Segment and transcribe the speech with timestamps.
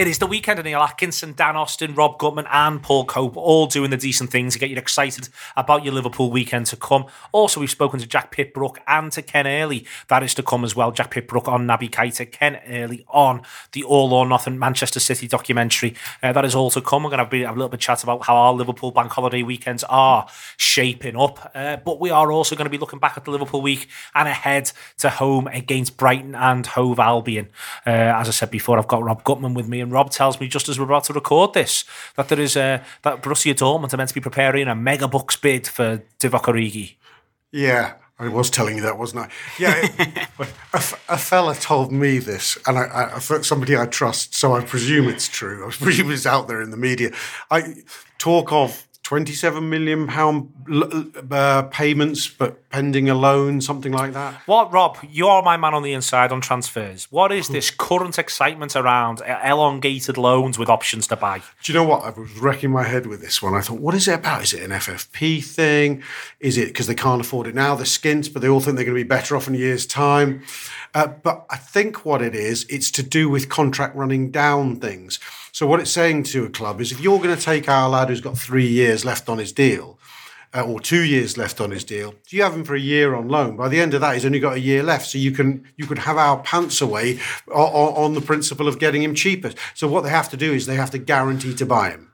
[0.00, 3.66] It is the weekend, and Neil Atkinson, Dan Austin, Rob Gutmann, and Paul Cope all
[3.66, 7.04] doing the decent thing to get you excited about your Liverpool weekend to come.
[7.32, 9.86] Also, we've spoken to Jack Pitt-Brooke and to Ken Early.
[10.08, 10.90] That is to come as well.
[10.90, 13.42] Jack Pitt-Brooke on Naby Keita, Ken Early on
[13.72, 15.94] the All or Nothing Manchester City documentary.
[16.22, 17.02] Uh, that is all to come.
[17.02, 19.42] We're going to have a little bit of chat about how our Liverpool bank holiday
[19.42, 20.26] weekends are
[20.56, 21.50] shaping up.
[21.54, 24.28] Uh, but we are also going to be looking back at the Liverpool week and
[24.28, 27.50] ahead to home against Brighton and Hove Albion.
[27.86, 30.48] Uh, as I said before, I've got Rob Gutmann with me and Rob tells me
[30.48, 31.84] just as we're about to record this
[32.16, 35.36] that there is a that Borussia Dortmund are meant to be preparing a mega bucks
[35.36, 36.94] bid for Divock Origi.
[37.52, 39.28] Yeah, I was telling you that, wasn't I?
[39.58, 39.88] Yeah,
[40.72, 45.08] a, a fella told me this, and I, I, somebody I trust, so I presume
[45.08, 45.66] it's true.
[45.66, 47.12] I presume it's out there in the media.
[47.50, 47.76] I
[48.18, 50.52] talk of 27 million pound
[51.32, 54.34] uh, payments, but pending a loan, something like that.
[54.46, 54.98] What, Rob?
[55.10, 57.10] You're my man on the inside on transfers.
[57.10, 61.42] What is this current excitement around elongated loans with options to buy?
[61.64, 62.04] Do you know what?
[62.04, 63.54] I was wrecking my head with this one.
[63.54, 64.44] I thought, what is it about?
[64.44, 66.04] Is it an FFP thing?
[66.38, 67.74] Is it because they can't afford it now?
[67.74, 69.86] They're skint, but they all think they're going to be better off in a year's
[69.86, 70.44] time.
[70.94, 75.18] Uh, but I think what it is, it's to do with contract running down things.
[75.52, 78.08] So what it's saying to a club is if you're going to take our lad
[78.08, 79.98] who's got three years left on his deal,
[80.52, 83.14] uh, or two years left on his deal, do you have him for a year
[83.14, 83.56] on loan?
[83.56, 85.86] By the end of that, he's only got a year left, so you can you
[85.86, 87.20] could have our pants away
[87.52, 89.52] on, on the principle of getting him cheaper.
[89.74, 92.10] So what they have to do is they have to guarantee to buy him.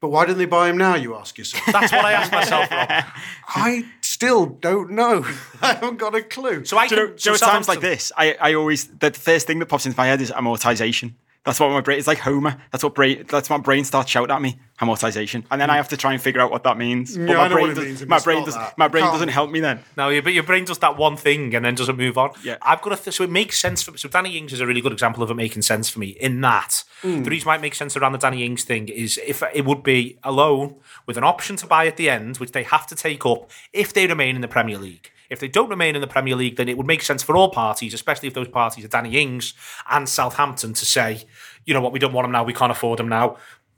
[0.00, 0.94] But why didn't they buy him now?
[0.94, 1.64] You ask yourself.
[1.72, 2.70] That's what I ask myself.
[2.70, 3.04] Rob.
[3.48, 5.26] I still don't know.
[5.62, 6.64] I haven't got a clue.
[6.64, 9.10] So I can, do you know, so at times like this, I, I always the
[9.10, 11.14] first thing that pops into my head is amortization.
[11.44, 11.98] That's what my brain.
[11.98, 12.56] is like Homer.
[12.72, 13.24] That's what brain.
[13.28, 14.58] That's my brain starts shouting at me.
[14.80, 17.16] Amortization, and then I have to try and figure out what that means.
[17.16, 18.54] Yeah, but my I know brain what it does, means, my it's brain not does.
[18.56, 18.76] that.
[18.76, 19.78] My brain doesn't help me then.
[19.96, 22.30] No, yeah, but your brain does that one thing and then doesn't move on.
[22.42, 22.56] Yeah.
[22.60, 22.96] I've got to.
[23.02, 25.30] Th- so it makes sense for so Danny Ings is a really good example of
[25.30, 26.08] it making sense for me.
[26.20, 27.22] In that, Hmm.
[27.22, 29.84] the reason why it makes sense around the Danny Ings thing is if it would
[29.84, 30.74] be a loan
[31.06, 33.92] with an option to buy at the end, which they have to take up if
[33.92, 35.10] they remain in the Premier League.
[35.30, 37.50] If they don't remain in the Premier League, then it would make sense for all
[37.50, 39.54] parties, especially if those parties are Danny Ings
[39.90, 41.24] and Southampton, to say,
[41.64, 43.36] you know what, we don't want them now, we can't afford them now.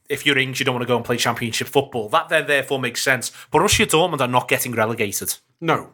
[0.08, 2.08] If you're Ings, you don't want to go and play Championship football.
[2.08, 3.32] That then therefore makes sense.
[3.52, 5.36] Borussia Dortmund are not getting relegated.
[5.60, 5.90] No,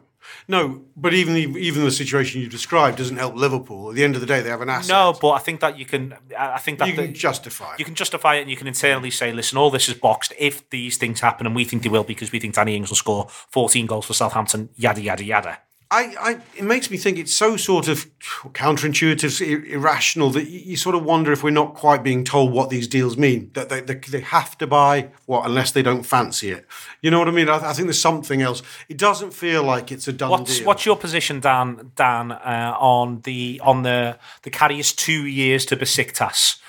[0.47, 0.83] no.
[0.95, 3.89] But even the, even the situation you described doesn't help Liverpool.
[3.89, 4.89] At the end of the day, they have an asset.
[4.89, 6.15] No, but I think that you can.
[6.37, 7.73] I think that you the- can justify.
[7.73, 7.79] It.
[7.79, 10.69] You can justify it and you can internally say, listen, all this is boxed if
[10.69, 13.27] these things happen, and we think they will because we think Danny Ings will score
[13.29, 15.59] 14 goals for Southampton, yada, yada, yada.
[15.93, 18.09] I, I, it makes me think it's so sort of
[18.53, 22.51] counterintuitive, ir- irrational that you, you sort of wonder if we're not quite being told
[22.51, 23.51] what these deals mean.
[23.53, 26.65] That they, they, they have to buy what unless they don't fancy it.
[27.01, 27.47] You know what I mean?
[27.47, 28.63] I, I think there's something else.
[28.89, 30.67] It doesn't feel like it's a done What's deal.
[30.67, 31.91] what's your position, Dan?
[31.95, 36.59] Dan, uh, on the on the the Karius two years to Besiktas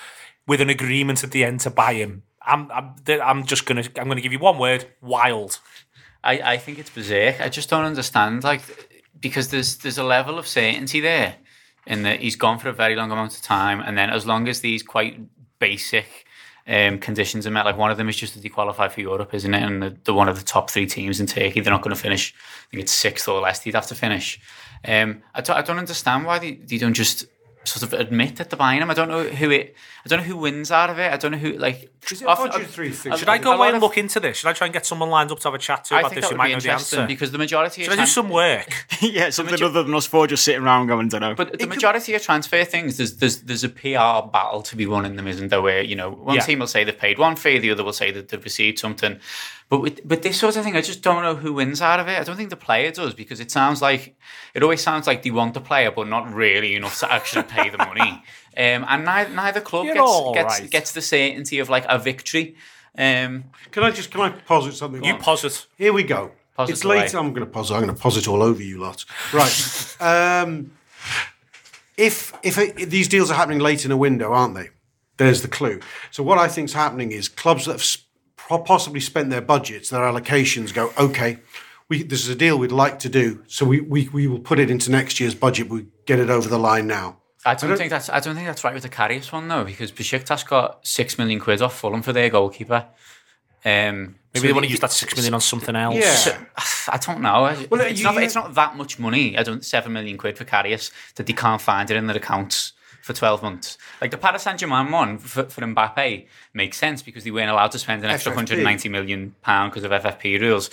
[0.45, 2.21] with an agreement at the end to buy him?
[2.41, 5.59] I'm I'm, I'm just gonna I'm gonna give you one word: wild.
[6.25, 7.39] I, I think it's berserk.
[7.39, 8.61] I just don't understand, like,
[9.29, 11.35] because there's there's a level of certainty there,
[11.87, 14.47] in that he's gone for a very long amount of time, and then as long
[14.47, 15.19] as these quite
[15.57, 16.27] basic
[16.67, 19.33] um, conditions are met, like one of them is just that they qualify for Europe,
[19.33, 19.63] isn't it?
[19.63, 22.01] And the, the one of the top three teams in Turkey, they're not going to
[22.01, 22.35] finish.
[22.35, 23.63] I think it's sixth or less.
[23.63, 24.39] He'd have to finish.
[24.87, 27.25] Um, I don't, don't understand why they, they don't just
[27.63, 28.91] sort of admit that they're buying him.
[28.91, 29.75] I don't know who it.
[30.05, 31.11] I don't know who wins out of it.
[31.11, 31.91] I don't know who like.
[32.11, 33.13] Is it a often- budgetary uh, thing?
[33.13, 34.37] a- Should I go away and look into this?
[34.37, 36.09] Should I try and get someone lined up to have a chat to I about
[36.11, 37.07] think this that who would might be know the interesting answer?
[37.07, 38.73] because the majority of Should of I do tran- some work?
[39.01, 41.35] yeah, something other than us four just sitting around going, don't know.
[41.35, 45.05] But the majority of transfer things, there's there's there's a PR battle to be won
[45.05, 45.61] in them, isn't there?
[45.61, 46.41] Where you know one Yeah.
[46.41, 49.19] team will say they've paid one fee, the other will say that they've received something.
[49.67, 52.07] But with but this sort of thing, I just don't know who wins out of
[52.07, 52.19] it.
[52.19, 54.15] I don't think the player does because it sounds like
[54.53, 57.69] it always sounds like they want the player, but not really enough to actually pay
[57.69, 58.23] the money.
[58.57, 60.69] Um, and neither, neither club You're gets all gets right.
[60.69, 62.55] gets the certainty of like a victory.
[62.97, 65.03] Um, Can I just can I posit something?
[65.03, 65.65] You posit.
[65.77, 66.31] Here we go.
[66.55, 67.13] Posit it's late.
[67.13, 67.73] I'm going to posit.
[67.73, 69.03] I'm going to posit all over you lot.
[69.33, 69.95] Right.
[69.99, 70.71] um,
[71.97, 74.69] if if it, these deals are happening late in a window, aren't they?
[75.17, 75.79] There's the clue.
[76.11, 77.97] So what I think's happening is clubs that have s-
[78.37, 81.39] pro- possibly spent their budgets, their allocations, go okay.
[81.87, 84.57] We, this is a deal we'd like to do, so we, we, we will put
[84.57, 85.69] it into next year's budget.
[85.69, 87.17] We get it over the line now.
[87.45, 89.63] I don't, don't- think that's I don't think that's right with the Karius one though,
[89.63, 92.85] because Besiktas got six million quid off Fulham for their goalkeeper.
[93.63, 95.95] Um, Maybe they want to use that six million on something else.
[96.27, 96.45] Yeah.
[96.89, 97.41] I don't know.
[97.69, 99.37] Well, it's, you- not, it's not that much money.
[99.37, 102.73] I don't seven million quid for Karius that they can't find it in their accounts
[103.01, 103.77] for twelve months.
[104.01, 107.71] Like the Paris Saint Germain one for, for Mbappe makes sense because they weren't allowed
[107.71, 110.69] to spend an extra hundred ninety million pound because of FFP rules.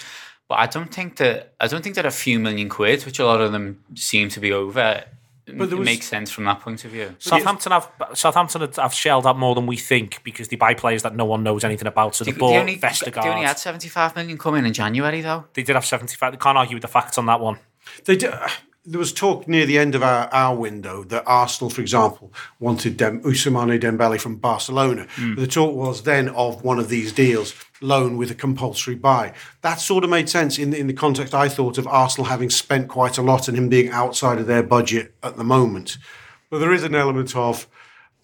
[0.49, 3.25] But I don't think that I don't think that a few million quid, which a
[3.25, 5.05] lot of them seem to be over,
[5.47, 7.15] it there was- makes sense from that point of view.
[7.19, 11.03] Southampton have Southampton have- have shelled out more than we think because they buy players
[11.03, 12.15] that no one knows anything about.
[12.15, 13.23] So they, They, bought they only, Vestergaard.
[13.23, 15.45] they only had 75 million coming in January, though.
[15.55, 16.33] They did have 75.
[16.33, 17.59] They can't argue with the facts on that one.
[18.05, 18.33] They do,
[18.85, 22.97] there was talk near the end of our, our window that Arsenal, for example, wanted
[22.97, 25.07] Dem, Ousmane Dembele from Barcelona.
[25.15, 25.37] Hmm.
[25.37, 29.35] The talk was then of one of these deals, loan with a compulsory buy.
[29.61, 32.89] That sort of made sense in, in the context, I thought, of Arsenal having spent
[32.89, 35.97] quite a lot and him being outside of their budget at the moment.
[36.51, 37.69] But there is an element of,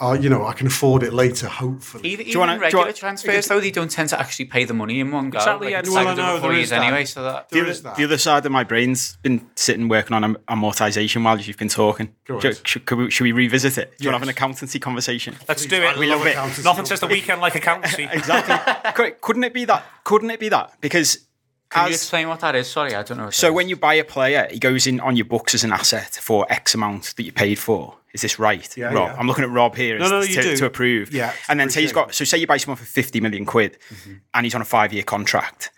[0.00, 2.08] uh, you know, I can afford it later, hopefully.
[2.08, 4.64] Even, even wanna- do you regular want- transfers, though, they don't tend to actually pay
[4.64, 5.38] the money in one go.
[5.38, 5.92] Exactly, Like, yeah.
[5.92, 6.82] Well, like I know, four there that.
[6.82, 7.48] anyway, so that...
[7.48, 7.96] There the, is other, that.
[7.96, 12.14] the other side of my brain's been sitting working on amortization while you've been talking.
[12.26, 13.98] Go Should, should, could we, should we revisit it?
[13.98, 15.34] Do you want to have an accountancy conversation?
[15.48, 15.96] Let's do it.
[15.96, 16.64] I love it.
[16.64, 18.04] Nothing says the weekend like accountancy.
[18.12, 18.92] exactly.
[18.92, 19.84] Could- Couldn't it be that?
[20.04, 20.74] Couldn't it be that?
[20.80, 21.26] Because
[21.70, 22.70] Can you explain what that is?
[22.70, 23.24] Sorry, I don't know.
[23.26, 25.72] what so when you buy a player, he goes in on your books as an
[25.72, 27.96] asset for X amount that you paid for.
[28.14, 29.08] Is this right, Yeah, Rob?
[29.10, 29.16] yeah.
[29.18, 31.12] I'm looking at Rob here No, no, to, to approve.
[31.12, 32.14] Yeah, and then say he's got.
[32.14, 34.12] So say you buy someone for 50 million quid, Mm-hmm.
[34.34, 35.70] and he's on a five year contract.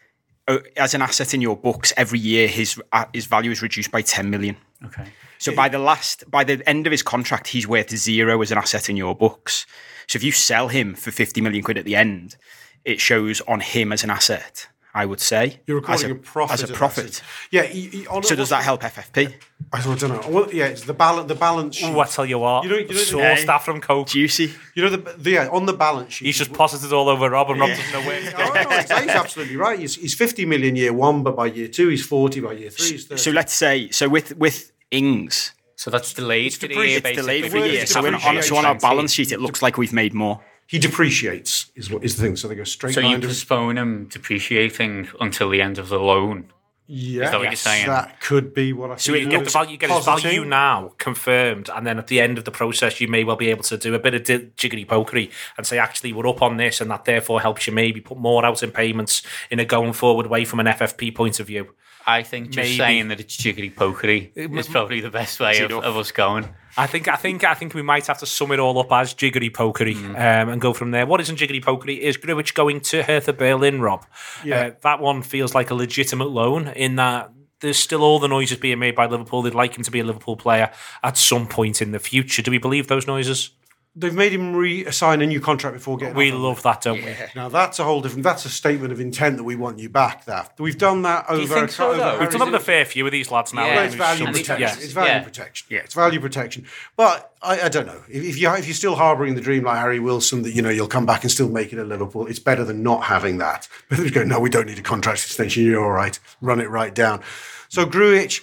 [0.48, 3.90] Uh, As an asset in your books, every year his uh, his value is reduced
[3.90, 4.56] by 10 million.
[4.86, 5.04] Okay.
[5.38, 8.58] So by the last, by the end of his contract, he's worth zero as an
[8.58, 9.66] asset in your books.
[10.06, 12.36] So if you sell him for fifty million quid at the end,
[12.84, 14.68] it shows on him as an asset.
[14.92, 16.54] I would say You're as recording a, profit.
[16.64, 17.22] as a profit.
[17.52, 17.62] Yeah.
[17.62, 19.32] he- he- on- So does that help FFP?
[19.72, 20.20] I don't know.
[20.28, 21.28] Well, yeah, it's the balance.
[21.28, 21.94] The balance sheet.
[21.94, 22.64] Ooh, I tell you what.
[22.64, 24.08] You know- you know- sourced that from Coke.
[24.08, 24.52] Juicy.
[24.74, 26.24] You know the, the yeah, on the balance sheet.
[26.26, 28.20] He's just posited all over Rob, and Rob doesn't know where.
[28.36, 29.78] Oh, no, he's, he's absolutely right.
[29.78, 32.40] He's, he's 50 million year one, but by year two, he's 40.
[32.40, 36.66] By year three, he's So let's say so with with Ings, So that's delayed for
[36.66, 37.48] the year, it's delayed basically.
[37.48, 37.86] for a It's year.
[37.86, 40.40] So, on, so on our balance sheet, it looks like we've made more.
[40.70, 42.36] He depreciates, is what is the thing.
[42.36, 45.88] So they go straight So you line to- postpone him depreciating until the end of
[45.88, 46.52] the loan.
[46.86, 47.86] Yeah, that what you're saying?
[47.86, 50.92] that could be what I So you get the value, you get his value now
[50.98, 53.76] confirmed, and then at the end of the process, you may well be able to
[53.76, 56.88] do a bit of di- jiggery pokery and say, actually, we're up on this, and
[56.92, 60.44] that therefore helps you maybe put more out in payments in a going forward way
[60.44, 61.74] from an FFP point of view.
[62.06, 62.76] I think just Maybe.
[62.76, 66.48] saying that it's jiggery pokery is probably the best way of, of us going.
[66.76, 69.12] I think, I think, I think we might have to sum it all up as
[69.12, 71.04] jiggery pokery um, and go from there.
[71.06, 74.06] What isn't jiggery pokery is Grujic going to Hertha Berlin, Rob.
[74.42, 77.32] Uh, that one feels like a legitimate loan in that.
[77.60, 79.42] There's still all the noises being made by Liverpool.
[79.42, 80.72] They'd like him to be a Liverpool player
[81.02, 82.40] at some point in the future.
[82.40, 83.50] Do we believe those noises?
[83.96, 86.14] They've made him re-assign a new contract before getting.
[86.14, 87.12] We off of love that, don't we?
[87.34, 88.22] Now that's a whole different.
[88.22, 90.26] That's a statement of intent that we want you back.
[90.26, 91.42] That we've done that over.
[91.42, 92.18] you think so, over though?
[92.20, 93.66] We've done it with a fair few of these lads now.
[93.66, 93.74] Yeah.
[93.74, 94.62] Well, it's value And the- protection.
[94.62, 94.84] yeah.
[94.84, 95.22] It's value Yeah.
[95.24, 95.66] protection.
[95.70, 96.66] Yeah, it's value protection.
[96.96, 99.78] But I, I don't know if, if you if you're still harbouring the dream like
[99.78, 102.28] Harry Wilson that you know you'll come back and still make it at Liverpool.
[102.28, 103.66] It's better than not having that.
[103.88, 105.64] But they go, no, we don't need a contract extension.
[105.64, 106.16] You're all right.
[106.40, 107.22] Run it right down.
[107.68, 108.40] So Grujic.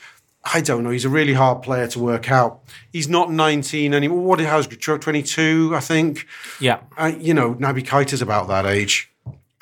[0.54, 0.90] I don't know.
[0.92, 2.62] He's a really hard player to work out.
[2.92, 4.22] He's not 19 anymore.
[4.22, 4.40] What?
[4.40, 5.74] How's 22?
[5.76, 6.26] I think.
[6.60, 6.80] Yeah.
[6.98, 9.12] Uh, you know, Naby Keita's about that age.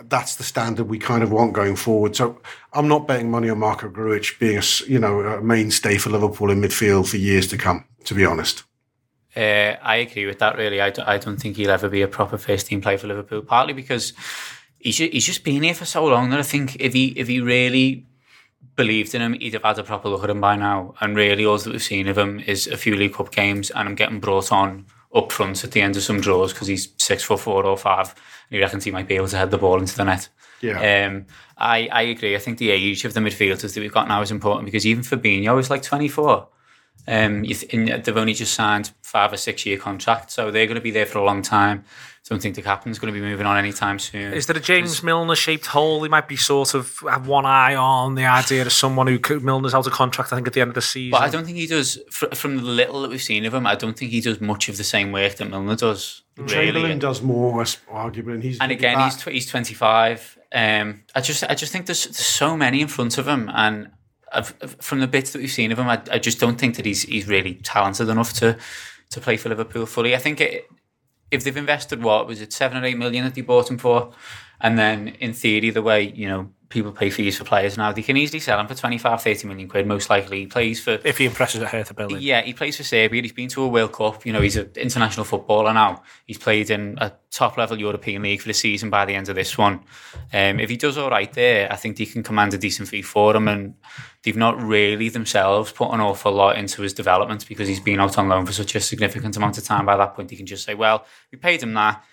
[0.03, 2.15] That's the standard we kind of want going forward.
[2.15, 2.39] So
[2.73, 6.51] I'm not betting money on Marko Grujic being a you know a mainstay for Liverpool
[6.51, 7.85] in midfield for years to come.
[8.03, 8.63] To be honest,
[9.35, 10.57] Uh, I agree with that.
[10.57, 13.07] Really, I don't, I don't think he'll ever be a proper first team player for
[13.07, 13.41] Liverpool.
[13.41, 14.13] Partly because
[14.77, 17.27] he's ju- he's just been here for so long that I think if he if
[17.27, 18.05] he really
[18.75, 20.95] believed in him, he'd have had a proper look at him by now.
[21.01, 23.87] And really, all that we've seen of him is a few League Cup games, and
[23.87, 27.23] I'm getting brought on up front at the end of some draws because he's six
[27.23, 29.79] foot four or five, and he reckons he might be able to head the ball
[29.79, 30.27] into the net.
[30.61, 31.07] Yeah.
[31.07, 31.25] Um,
[31.57, 32.35] I, I agree.
[32.35, 35.03] I think the age of the midfielders that we've got now is important because even
[35.03, 36.47] Fabinho is like 24.
[37.07, 40.65] Um, you th- and they've only just signed five or six year contract, so they're
[40.65, 41.83] going to be there for a long time.
[42.27, 44.33] Don't think the captain's going to be moving on anytime soon.
[44.33, 46.01] Is there a James Milner shaped hole?
[46.01, 49.43] He might be sort of have one eye on the idea of someone who could,
[49.43, 50.33] Milner's out of contract.
[50.33, 51.11] I think at the end of the season.
[51.11, 51.99] But I don't think he does.
[52.09, 54.67] fr- From the little that we've seen of him, I don't think he does much
[54.69, 56.23] of the same work that Milner does.
[56.47, 56.99] Chamberlain Really.
[56.99, 60.35] does more, arguably, and he's And again, he's tw- he's twenty five.
[60.51, 63.91] Um, I just I just think there's, there's so many in front of him, and
[64.35, 66.85] I've, from the bits that we've seen of him, I, I just don't think that
[66.85, 68.57] he's he's really talented enough to
[69.11, 70.15] to play for Liverpool fully.
[70.15, 70.67] I think it,
[71.31, 74.11] if they've invested what was it seven or eight million that they bought him for,
[74.61, 78.01] and then in theory the way you know people pay fees for players now, they
[78.01, 79.85] can easily sell him for 25, 30 million quid.
[79.85, 82.21] Most likely, he plays for if he impresses at Hertha Berlin.
[82.21, 83.21] yeah, he plays for Serbia.
[83.21, 84.25] He's been to a World Cup.
[84.25, 86.01] You know, he's an international footballer now.
[86.25, 89.35] He's played in a top level European league for the season by the end of
[89.35, 89.81] this one.
[90.33, 93.01] Um, if he does all right there, I think he can command a decent fee
[93.01, 93.47] for him.
[93.47, 93.75] And
[94.23, 98.17] they've not really themselves put an awful lot into his development because he's been out
[98.17, 99.85] on loan for such a significant amount of time.
[99.85, 102.03] By that point, he can just say, well, we paid him that.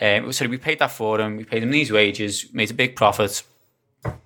[0.00, 1.36] Um, sorry, we paid that for him.
[1.36, 3.42] We paid him these wages, made a big profit.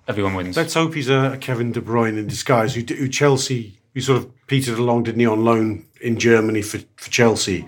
[0.07, 0.55] Everyone wins.
[0.55, 4.47] Let's hope he's a Kevin De Bruyne in disguise, who, who Chelsea, who sort of
[4.47, 7.65] petered along, didn't he, on loan in Germany for, for Chelsea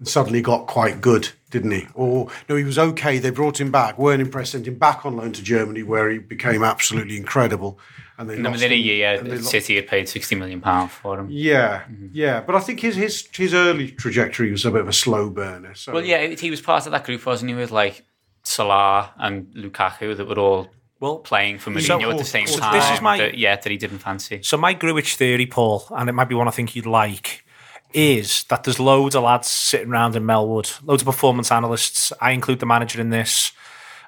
[0.00, 1.86] and suddenly got quite good, didn't he?
[1.94, 3.18] Or no, he was okay.
[3.18, 6.18] They brought him back, weren't impressed, sent him back on loan to Germany, where he
[6.18, 7.78] became absolutely incredible.
[8.18, 10.90] And they And within a year, and uh, lo- City had paid sixty million pound
[10.90, 11.28] for him.
[11.30, 14.92] Yeah, yeah, but I think his his his early trajectory was a bit of a
[14.92, 15.74] slow burner.
[15.74, 17.54] So Well, yeah, he was part of that group, wasn't he?
[17.54, 18.04] With like
[18.42, 20.68] Salah and Lukaku that were all
[21.00, 22.74] Well, playing for So- Mourinho at the same so time.
[22.74, 24.42] this is my- that, yeah, that he didn't fancy.
[24.42, 27.44] So my Grujic theory, Paul, and it might be one I think you'd like,
[27.92, 32.12] is that there's loads of lads sitting around in Melwood, loads of performance analysts.
[32.20, 33.52] I include the manager in this,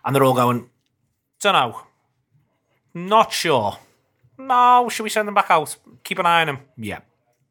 [0.05, 0.69] and they're all going,
[1.41, 1.81] "Don't know,
[2.95, 3.79] not sure.
[4.39, 5.77] No, should we send them back out?
[6.05, 6.59] Keep an eye on them.
[6.77, 6.99] Yeah."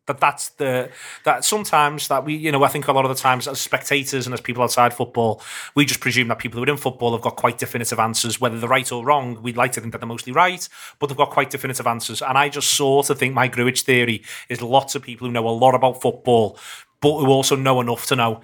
[0.08, 0.89] That that's the
[1.25, 4.25] that sometimes that we you know I think a lot of the times as spectators
[4.25, 5.41] and as people outside football
[5.75, 8.60] we just presume that people who are in football have got quite definitive answers whether
[8.60, 9.41] they're right or wrong.
[9.43, 10.67] We'd like to think that they're mostly right
[10.98, 12.24] but they've got quite definitive answers.
[12.24, 15.48] And I just sort of think my Grujic theory is lots of people who know
[15.48, 16.58] a lot about football
[17.00, 18.41] but who also know enough to know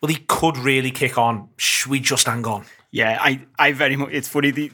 [0.00, 1.48] well he could really kick on.
[1.56, 4.08] Should we just hang on Yeah, I, I very much.
[4.12, 4.50] It's funny.
[4.50, 4.72] The,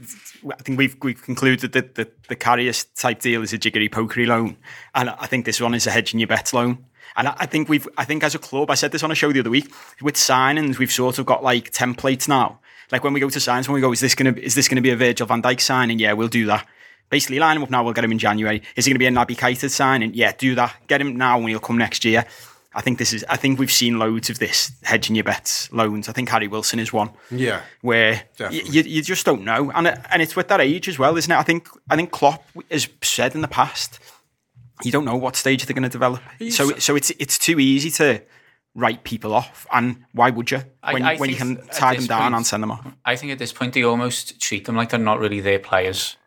[0.51, 4.27] I think we've we've concluded that the, the Karius type deal is a jiggery pokery
[4.27, 4.57] loan,
[4.95, 6.85] and I think this one is a hedging your bets loan.
[7.17, 9.15] And I, I think we've, I think as a club, I said this on a
[9.15, 12.61] show the other week with signings, we've sort of got like templates now.
[12.91, 14.81] Like when we go to signs, when we go, is this gonna is this gonna
[14.81, 15.99] be a Virgil Van Dijk signing?
[15.99, 16.67] Yeah, we'll do that.
[17.09, 17.85] Basically, line him up now.
[17.85, 18.63] We'll get him in January.
[18.75, 20.13] Is it going to be a Naby Keita signing?
[20.15, 20.75] Yeah, do that.
[20.89, 22.25] Get him now, and he'll come next year.
[22.77, 23.25] I think this is.
[23.31, 26.11] I think we've seen loads of this hedging your bets loans.
[26.11, 29.87] I think Harry Wilson is one yeah, where y- you, you just don't know, and
[29.87, 31.37] it- and it's with that age as well, isn't it?
[31.37, 33.99] I think I think Klopp has said in the past,
[34.85, 36.21] you don't know what stage they're going to develop.
[36.51, 38.21] So so it's it's too easy to
[38.75, 42.21] write people off, and why would you when, I when you can tie them down
[42.21, 42.87] point- and send them off?
[43.07, 46.19] I think at this point they almost treat them like they're not really their players,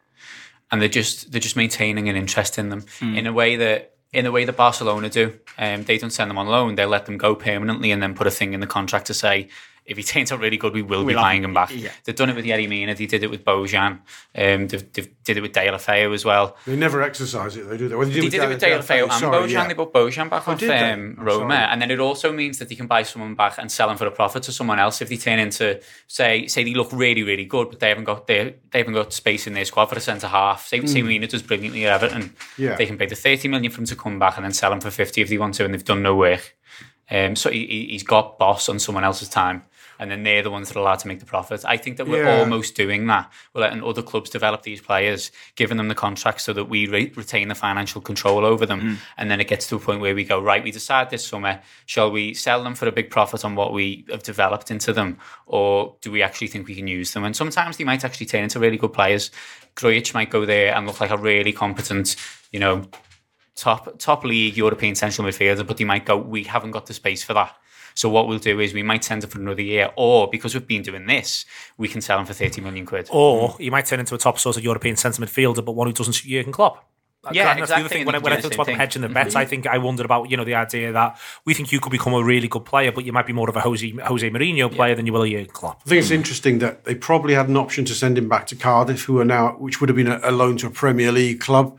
[0.71, 3.15] and they're just they're just maintaining an interest in them hmm.
[3.15, 5.39] in a way that in a way that Barcelona do.
[5.57, 8.27] Um, they don't send them on loan; they let them go permanently, and then put
[8.27, 9.49] a thing in the contract to say.
[9.89, 11.72] If he turns out really good, we will be We'll have buying him, him back.
[11.74, 11.89] yeah.
[12.03, 12.96] They've done it with Yerry Mina.
[12.96, 14.00] They did it with Bojan.
[14.36, 16.55] Um, they've, they've did it with Deulofeu as well.
[16.65, 17.69] they never exercise it.
[17.69, 17.98] They do that.
[17.98, 19.51] Well, They did it with Deulofeu and Sorry, Bojan.
[19.51, 19.67] yeah.
[19.67, 20.91] They bought Bojan back off did they?
[20.91, 21.65] um, Roma, sorry.
[21.72, 24.05] and then it also means that they can buy someone back and sell them for
[24.08, 27.46] a profit to someone else if they turn into say say they look really really
[27.46, 30.01] good, but they haven't got they, they haven't got space in their squad for a
[30.01, 30.67] centre half.
[30.67, 32.24] Say say Mina does brilliantly at Everton.
[32.29, 32.34] Mm.
[32.58, 32.75] Yeah.
[32.75, 34.81] they can pay the thirty million for him to come back and then sell him
[34.81, 36.55] for fifty if they want to, and they've done no work.
[37.12, 39.63] Um, so he, he- he's got boss on someone else's time.
[39.99, 41.65] And then they're the ones that are allowed to make the profits.
[41.65, 42.39] I think that we're Yeah.
[42.39, 43.29] almost doing that.
[43.53, 47.11] We're letting other clubs develop these players, giving them the contracts so that we re-
[47.15, 48.81] retain the financial control over them.
[48.81, 48.97] Mm.
[49.17, 51.59] And then it gets to a point where we go, right, we decide this summer,
[51.85, 55.17] shall we sell them for a big profit on what we have developed into them?
[55.45, 57.25] Or do we actually think we can use them?
[57.25, 59.31] And sometimes they might actually turn into really good players.
[59.75, 62.15] Grujic might go there and look like a really competent,
[62.51, 62.85] you know,
[63.55, 67.21] top top league European central midfielder, but they might go, we haven't got the space
[67.23, 67.53] for that.
[67.99, 70.65] So what we'll do is we might send him for another year, or because we've
[70.65, 71.45] been doing this,
[71.77, 73.09] we can sell him for thirty million quid.
[73.11, 75.91] or he might turn into a top sort of European centre midfielder but one who
[75.93, 76.75] doesn't suit Jurgen Klopp
[77.33, 78.05] Yeah, I think that's the other exactly, thing.
[78.05, 79.13] When, I, they when I can talked the about same them hedging the thing.
[79.15, 81.91] bets, I think I wondered about you know the idea that we think you could
[81.91, 84.73] become a really good player, but you might be more of a Jose Jose Mourinho
[84.73, 85.81] player than you will a Jurgen Klopp.
[85.85, 88.55] I think it's interesting that they probably had an option to send him back to
[88.55, 91.41] Cardiff, who are now, which would have been a, a loan to a Premier League
[91.41, 91.77] club.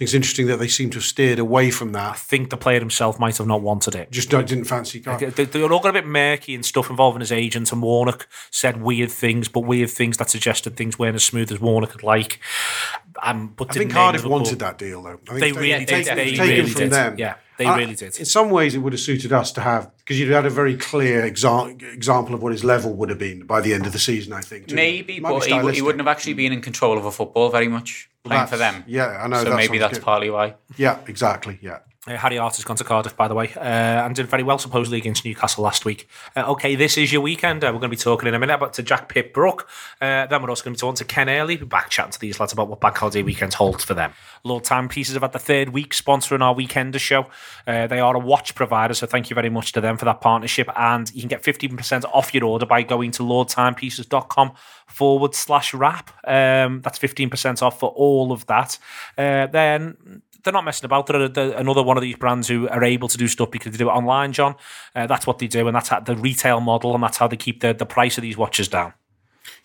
[0.00, 2.12] I think it's interesting that they seem to have steered away from that.
[2.12, 4.10] I think the player himself might have not wanted it.
[4.10, 5.36] Just don't, didn't fancy Cardiff.
[5.36, 8.80] They, they all got a bit murky and stuff involving his agent, and Warnock said
[8.80, 12.40] weird things, but weird things that suggested things weren't as smooth as Warnock would like.
[13.22, 15.20] Um, but I think Cardiff wanted that deal, though.
[15.28, 15.88] I think They if really did.
[15.88, 16.92] taken- They taken really from did.
[16.92, 17.18] them.
[17.18, 18.18] Yeah, they I- really did.
[18.18, 20.76] In some ways, it would have suited us to have because you'd had a very
[20.78, 23.98] clear exa- example of what his level would have been by the end of the
[23.98, 24.32] season.
[24.32, 26.96] I think Maybe, It might be but he, he wouldn't have actually been in control
[26.96, 28.84] of a football very much playing for them.
[28.86, 29.42] Yeah, I know.
[29.42, 30.04] So that maybe that's good.
[30.04, 30.54] partly why.
[30.76, 31.58] Yeah, exactly.
[31.62, 31.78] Yeah.
[32.06, 34.96] Uh, Harry Arter's gone to Cardiff, by the way, uh, and did very well supposedly
[34.96, 36.08] against Newcastle last week.
[36.34, 37.62] Uh, okay, this is your weekend.
[37.62, 39.68] Uh, we're going to be talking in a minute about to Jack Pitt-Brooke.
[40.00, 41.58] Uh, then we're also going to be talking to Ken Early.
[41.58, 44.14] We'll back chatting to these lads about what Bank Holiday weekend holds for them.
[44.44, 47.26] Lord Timepieces have had the third week sponsoring our Weekender show.
[47.66, 50.22] Uh, they are a watch provider, so thank you very much to them for that
[50.22, 50.70] partnership.
[50.76, 54.52] And you can get 15% off your order by going to lordtimepieces.com
[54.86, 56.10] forward slash wrap.
[56.26, 58.78] Um, that's 15% off for all of that.
[59.16, 61.06] Then they're not messing about.
[61.06, 63.78] They're, they're another one of these brands who are able to do stuff because they
[63.78, 64.56] do it online, John.
[64.94, 67.36] Uh, that's what they do, and that's how, the retail model, and that's how they
[67.36, 68.94] keep the, the price of these watches down.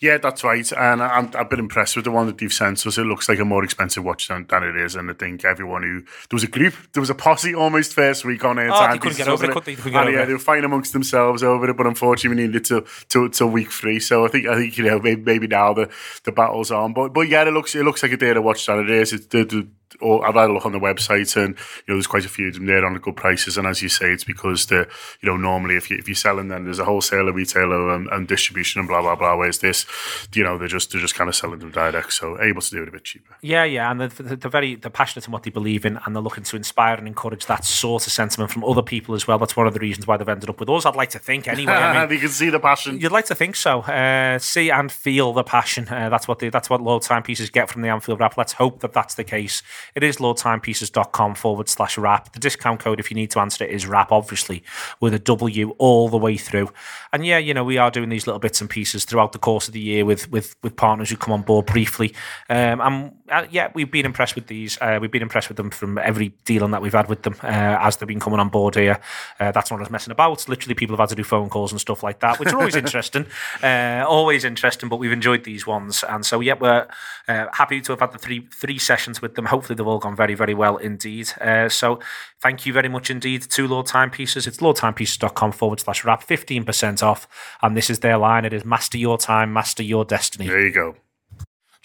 [0.00, 0.70] Yeah, that's right.
[0.72, 2.98] And I'm, I've been impressed with the one that they've sent us.
[2.98, 4.94] It looks like a more expensive watch than, than it is.
[4.94, 6.00] And I think everyone who.
[6.00, 8.70] There was a group, there was a posse almost first week on air.
[8.70, 9.74] Oh, they time couldn't get over it, could they?
[9.74, 10.26] They couldn't get and over yeah, it.
[10.26, 11.76] they were fighting amongst themselves over it.
[11.76, 13.98] But unfortunately, we needed to to, to week three.
[13.98, 15.90] So I think, I think you know, maybe, maybe now the,
[16.24, 16.92] the battle's on.
[16.92, 19.12] But but yeah, it looks it looks like a day to watch that it is.
[19.14, 19.66] It's, the, the,
[20.00, 22.48] or I've had a look on the website, and you know, there's quite a few
[22.48, 23.56] of them there on the good prices.
[23.56, 24.88] And as you say, it's because the
[25.20, 28.28] you know normally if you if you're selling them, there's a wholesaler, retailer, and, and
[28.28, 29.36] distribution, and blah blah blah.
[29.36, 29.86] Whereas this,
[30.34, 32.82] you know, they're just they're just kind of selling them direct, so able to do
[32.82, 33.36] it a bit cheaper.
[33.42, 36.22] Yeah, yeah, and they're, they're very they're passionate in what they believe in, and they're
[36.22, 39.38] looking to inspire and encourage that sort of sentiment from other people as well.
[39.38, 40.86] That's one of the reasons why they've ended up with us.
[40.86, 41.72] I'd like to think anyway.
[41.72, 43.00] I mean, you can see the passion.
[43.00, 43.80] You'd like to think so.
[43.80, 45.88] Uh, see and feel the passion.
[45.88, 48.36] Uh, that's what the, that's what Lord Timepieces get from the Anfield Wrap.
[48.36, 49.62] Let's hope that that's the case.
[49.94, 52.32] It is lordtimepieces.com forward slash wrap.
[52.32, 54.62] The discount code, if you need to answer it, is wrap, obviously,
[55.00, 56.70] with a W all the way through.
[57.12, 59.68] And yeah, you know, we are doing these little bits and pieces throughout the course
[59.68, 62.14] of the year with with, with partners who come on board briefly.
[62.48, 64.78] Um, and uh, yeah, we've been impressed with these.
[64.80, 67.78] Uh, we've been impressed with them from every dealing that we've had with them uh,
[67.80, 69.00] as they've been coming on board here.
[69.40, 70.48] Uh, that's not us messing about.
[70.48, 72.76] Literally, people have had to do phone calls and stuff like that, which are always
[72.84, 73.26] interesting.
[73.62, 76.04] Uh, always interesting, but we've enjoyed these ones.
[76.08, 76.86] And so, yeah, we're
[77.28, 79.46] uh, happy to have had the three three sessions with them.
[79.46, 81.32] Hopefully, they've all gone very, very well indeed.
[81.40, 82.00] Uh, so,
[82.40, 84.46] thank you very much indeed to Lord Timepieces.
[84.46, 87.26] It's lordtimepieces.com forward slash wrap, 15% off.
[87.62, 88.44] And this is their line.
[88.44, 90.48] It is Master Your Time, Master Your Destiny.
[90.48, 90.96] There you go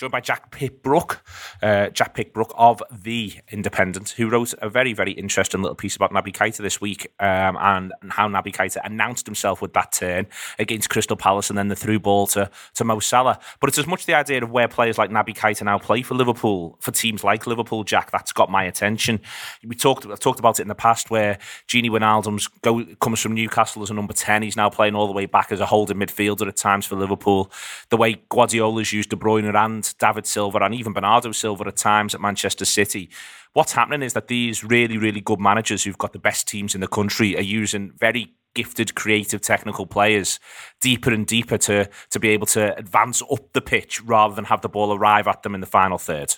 [0.01, 1.23] joined by Jack Pitt-Brooke,
[1.61, 6.11] uh, Jack Pitt-Brooke of The Independent, who wrote a very, very interesting little piece about
[6.11, 10.25] Naby Keita this week um, and, how Naby Keita announced himself with that turn
[10.57, 13.39] against Crystal Palace and then the through ball to, to Mo Salah.
[13.59, 16.15] But it's as much the idea of where players like Naby Keita now play for
[16.15, 19.21] Liverpool, for teams like Liverpool, Jack, that's got my attention.
[19.63, 23.35] We talked, I've talked about it in the past where Gini Wijnaldum's go, comes from
[23.35, 24.41] Newcastle as a number 10.
[24.41, 27.51] He's now playing all the way back as a holding midfielder at times for Liverpool.
[27.89, 29.55] The way Guardiola's used De Bruyne and
[29.93, 33.09] David Silva and even Bernardo Silva at times at Manchester City.
[33.53, 36.81] What's happening is that these really, really good managers who've got the best teams in
[36.81, 40.39] the country are using very gifted, creative, technical players
[40.79, 44.61] deeper and deeper to to be able to advance up the pitch rather than have
[44.61, 46.35] the ball arrive at them in the final third.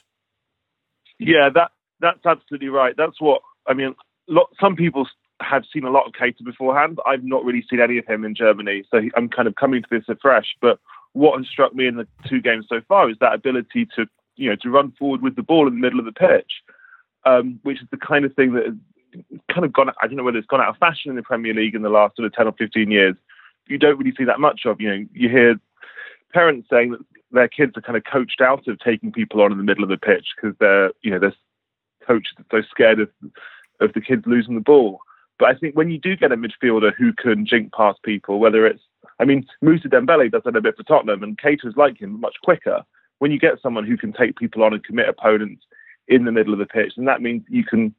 [1.19, 2.95] Yeah, that that's absolutely right.
[2.97, 3.95] That's what I mean.
[4.27, 5.07] Lot, some people
[5.41, 6.99] have seen a lot of Keita beforehand.
[7.05, 9.87] I've not really seen any of him in Germany, so I'm kind of coming to
[9.91, 10.55] this afresh.
[10.61, 10.79] But
[11.13, 14.49] what has struck me in the two games so far is that ability to you
[14.49, 16.51] know to run forward with the ball in the middle of the pitch,
[17.25, 18.75] um, which is the kind of thing that has
[19.51, 19.89] kind of gone.
[20.01, 21.89] I don't know whether it's gone out of fashion in the Premier League in the
[21.89, 23.15] last sort of ten or fifteen years.
[23.67, 24.81] You don't really see that much of.
[24.81, 25.55] You know, you hear
[26.33, 26.99] parents saying that
[27.31, 29.89] their kids are kind of coached out of taking people on in the middle of
[29.89, 31.35] the pitch because they're you know they're
[32.05, 33.09] coached so scared of
[33.79, 34.99] of the kids losing the ball.
[35.39, 38.65] But I think when you do get a midfielder who can jink past people, whether
[38.65, 38.83] it's
[39.23, 42.35] I mean, Moussa Dembele does that a bit for Tottenham, and Keita's like him, much
[42.43, 42.83] quicker.
[43.19, 45.63] When you get someone who can take people on and commit opponents
[46.09, 47.95] in the middle of the pitch, and that means you can,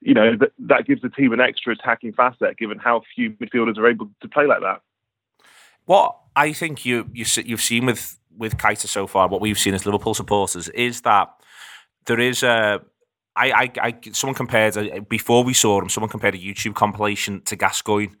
[0.00, 3.76] you know, that, that gives the team an extra attacking facet, given how few midfielders
[3.76, 4.80] are able to play like that.
[5.86, 9.74] What I think you, you you've seen with with Keita so far, what we've seen
[9.74, 11.28] as Liverpool supporters, is that
[12.06, 12.80] there is a
[13.34, 15.88] I, I, I, someone compared uh, before we saw him.
[15.88, 18.14] Someone compared a YouTube compilation to Gascoigne,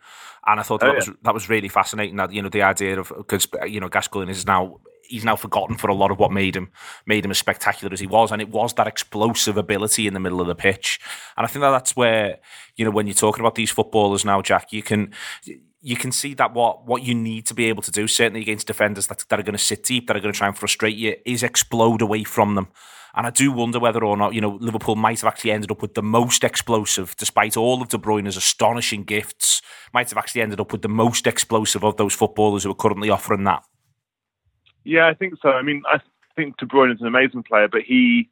[0.48, 0.98] and I thought oh, that, oh, yeah.
[0.98, 2.16] was that was really fascinating.
[2.16, 5.76] That you know the idea of because you know Gascoigne is now he's now forgotten
[5.76, 6.70] for a lot of what made him
[7.06, 10.20] made him as spectacular as he was, and it was that explosive ability in the
[10.20, 11.00] middle of the pitch.
[11.36, 12.38] And I think that that's where
[12.76, 15.12] you know when you're talking about these footballers now, Jack, you can
[15.88, 18.66] you can see that what what you need to be able to do, certainly against
[18.66, 20.96] defenders that, that are going to sit deep, that are going to try and frustrate
[20.96, 22.68] you, is explode away from them.
[23.14, 25.80] And I do wonder whether or not, you know, Liverpool might have actually ended up
[25.80, 29.62] with the most explosive, despite all of De Bruyne's astonishing gifts,
[29.94, 33.08] might have actually ended up with the most explosive of those footballers who are currently
[33.08, 33.64] offering that.
[34.84, 35.48] Yeah, I think so.
[35.48, 36.00] I mean, I
[36.36, 38.28] think De Bruyne is an amazing player, but he,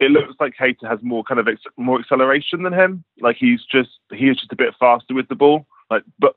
[0.00, 3.04] it looks like Keita has more kind of ex- more acceleration than him.
[3.20, 5.66] Like he's just he is just a bit faster with the ball.
[5.92, 6.34] Like, but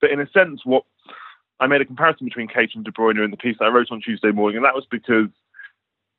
[0.00, 0.84] but in a sense, what
[1.60, 3.92] I made a comparison between Keita and De Bruyne in the piece that I wrote
[3.92, 5.28] on Tuesday morning, and that was because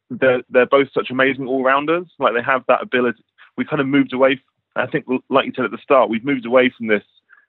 [0.09, 2.07] they're they're both such amazing all rounders.
[2.17, 3.23] Like they have that ability.
[3.57, 4.39] We kind of moved away.
[4.75, 7.03] I think, like you said at the start, we've moved away from this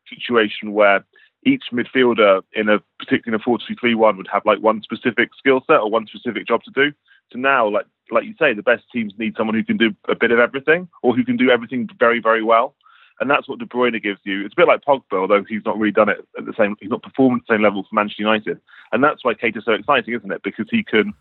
[0.08, 1.04] situation where
[1.46, 6.06] each midfielder in a particular 4-2-3-1 would have like one specific skill set or one
[6.06, 6.92] specific job to do.
[7.32, 10.14] So now, like like you say, the best teams need someone who can do a
[10.14, 12.74] bit of everything or who can do everything very very well.
[13.20, 14.44] And that's what De Bruyne gives you.
[14.44, 16.74] It's a bit like Pogba, although he's not really done it at the same.
[16.80, 18.60] He's not performed at the same level for Manchester United,
[18.92, 20.42] and that's why Keita is so exciting, isn't it?
[20.42, 21.14] Because he can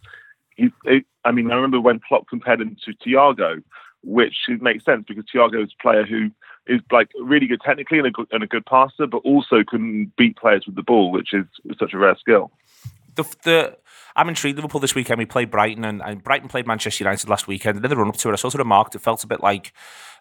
[0.56, 0.72] he,
[1.26, 3.64] I mean, I remember when Klopp compared him to Thiago,
[4.04, 6.30] which makes sense because Thiago is a player who
[6.68, 10.12] is like really good technically and a good, and a good passer, but also can
[10.18, 11.46] beat players with the ball, which is
[11.80, 12.52] such a rare skill.
[13.16, 13.78] The, the
[14.16, 14.58] I'm intrigued.
[14.58, 15.20] Liverpool this weekend.
[15.20, 17.82] We played Brighton, and, and Brighton played Manchester United last weekend.
[17.82, 19.74] The run up to it, I saw sort of remarked it felt a bit like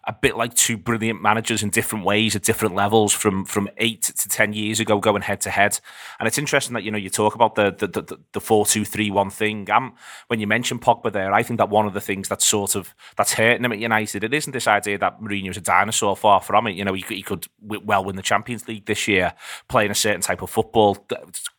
[0.05, 4.01] a bit like two brilliant managers in different ways at different levels from from eight
[4.01, 5.79] to ten years ago, going head to head.
[6.19, 8.83] And it's interesting that you know you talk about the the the, the four two
[8.83, 9.69] three one thing.
[9.71, 9.93] Um,
[10.27, 12.93] when you mention Pogba there, I think that one of the things that's sort of
[13.15, 16.17] that's hurting him at United, it isn't this idea that Mourinho's a dinosaur.
[16.17, 16.75] Far from it.
[16.75, 19.33] You know, he, he could well win the Champions League this year,
[19.67, 21.05] playing a certain type of football.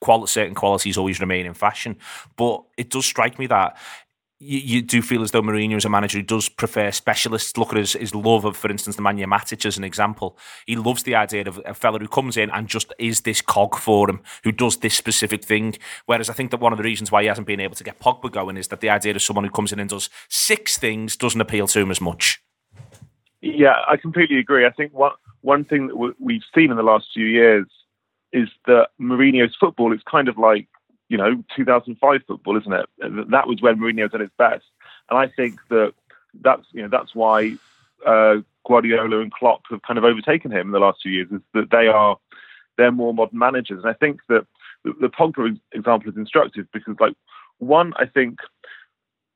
[0.00, 1.96] Quality, certain qualities always remain in fashion,
[2.36, 3.76] but it does strike me that
[4.44, 7.56] you, you, do feel as though Mourinho is a manager who does prefer specialists.
[7.56, 10.36] Look at his, his love of, for instance, the Nemanja Matic as an example.
[10.66, 13.76] He loves the idea of a fella who comes in and just is this cog
[13.76, 15.76] for him, who does this specific thing.
[16.06, 17.98] Whereas I think that one of the reasons why he hasn't been able to get
[17.98, 21.16] Pogba going is that the idea of someone who comes in and does six things
[21.16, 22.42] doesn't appeal to him as much.
[23.40, 24.66] Yeah, I completely agree.
[24.66, 27.66] I think one one thing that we've seen in the last few years
[28.32, 30.66] is that Mourinho's football is kind of like
[31.08, 32.86] you know 2005 football, isn't it?
[33.30, 34.64] That was when Mourinho was at his best,
[35.10, 35.92] and I think that
[36.40, 37.56] that's you know that's why
[38.06, 38.36] uh,
[38.66, 41.28] Guardiola and Klopp have kind of overtaken him in the last few years.
[41.30, 42.16] Is that they are
[42.76, 44.46] they're more modern managers, and I think that
[44.84, 47.14] the, the Pogba example is instructive because like
[47.58, 48.38] one, I think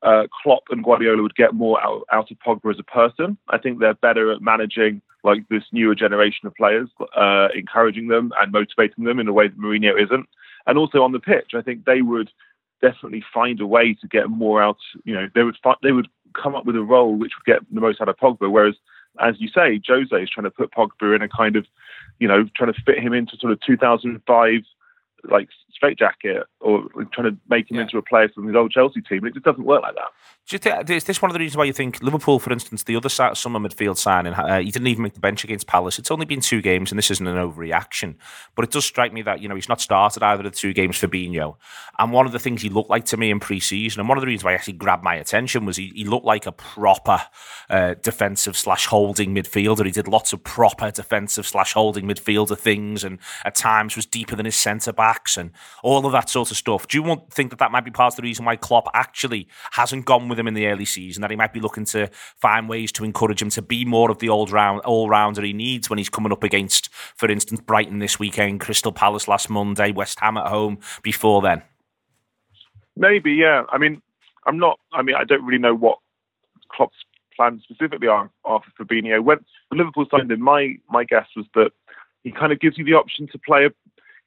[0.01, 3.37] uh, Klopp and Guardiola would get more out, out of Pogba as a person.
[3.49, 8.31] I think they're better at managing like this newer generation of players, uh, encouraging them
[8.39, 10.27] and motivating them in a way that Mourinho isn't
[10.67, 12.29] and also on the pitch, I think they would
[12.81, 14.77] definitely find a way to get more out.
[15.03, 17.73] You know, they would fi- they would come up with a role which would get
[17.73, 18.51] the most out of Pogba.
[18.51, 18.75] Whereas,
[19.19, 21.65] as you say, Jose is trying to put Pogba in a kind of,
[22.19, 24.61] you know, trying to fit him into sort of 2005
[25.23, 27.83] like straitjacket or trying to make him yeah.
[27.83, 29.25] into a player from his old Chelsea team.
[29.25, 30.09] It just doesn't work like that.
[30.47, 32.81] Do you think, is this one of the reasons why you think Liverpool, for instance,
[32.81, 35.99] the other summer midfield signing, uh, he didn't even make the bench against Palace.
[35.99, 38.15] It's only been two games, and this isn't an overreaction,
[38.55, 40.73] but it does strike me that you know he's not started either of the two
[40.73, 41.57] games for Fabinho.
[41.99, 44.21] And one of the things he looked like to me in pre-season, and one of
[44.21, 47.21] the reasons why he actually grabbed my attention was he, he looked like a proper
[47.69, 49.85] uh, defensive slash holding midfielder.
[49.85, 54.35] He did lots of proper defensive slash holding midfielder things, and at times was deeper
[54.35, 54.93] than his centre
[55.37, 55.51] and
[55.83, 56.87] all of that sort of stuff.
[56.87, 59.47] Do you want think that that might be part of the reason why Klopp actually
[59.71, 61.21] hasn't gone with him in the early season?
[61.21, 64.19] That he might be looking to find ways to encourage him to be more of
[64.19, 67.99] the old round all rounder he needs when he's coming up against, for instance, Brighton
[67.99, 71.61] this weekend, Crystal Palace last Monday, West Ham at home before then.
[72.95, 73.63] Maybe, yeah.
[73.69, 74.01] I mean,
[74.45, 74.79] I'm not.
[74.93, 75.99] I mean, I don't really know what
[76.69, 76.97] Klopp's
[77.35, 79.23] plans specifically are, for Fabinho.
[79.23, 79.39] When
[79.71, 81.71] Liverpool signed him, my my guess was that
[82.23, 83.69] he kind of gives you the option to play a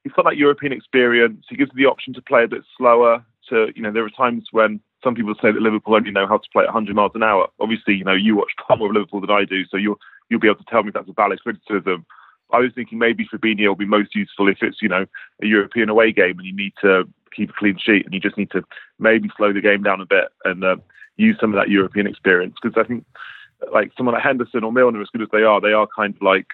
[0.04, 1.44] he's got that European experience.
[1.48, 3.24] He gives the option to play a bit slower.
[3.48, 6.38] To you know, there are times when some people say that Liverpool only know how
[6.38, 7.48] to play at 100 miles an hour.
[7.60, 10.40] Obviously, you know, you watch far more of Liverpool than I do, so you'll you'll
[10.40, 12.06] be able to tell me if that's a valid criticism.
[12.52, 15.06] I was thinking maybe Fabinho will be most useful if it's you know
[15.42, 18.36] a European away game and you need to keep a clean sheet and you just
[18.36, 18.62] need to
[18.98, 20.76] maybe slow the game down a bit and uh,
[21.16, 23.06] use some of that European experience because I think
[23.72, 26.22] like someone like Henderson or Milner, as good as they are, they are kind of
[26.22, 26.46] like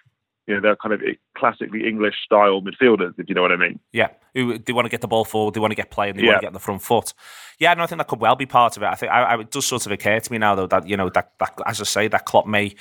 [0.49, 1.03] you know, they're kind of
[1.37, 3.79] classically English style midfielders, if you know what I mean.
[3.93, 4.09] Yeah,
[4.45, 6.31] they want to get the ball forward, they want to get playing, they yeah.
[6.31, 7.13] want to get the front foot.
[7.59, 8.87] Yeah, no, I think that could well be part of it.
[8.87, 10.97] I think I, I, it does sort of occur to me now, though, that you
[10.97, 12.75] know that, that as I say, that Klopp may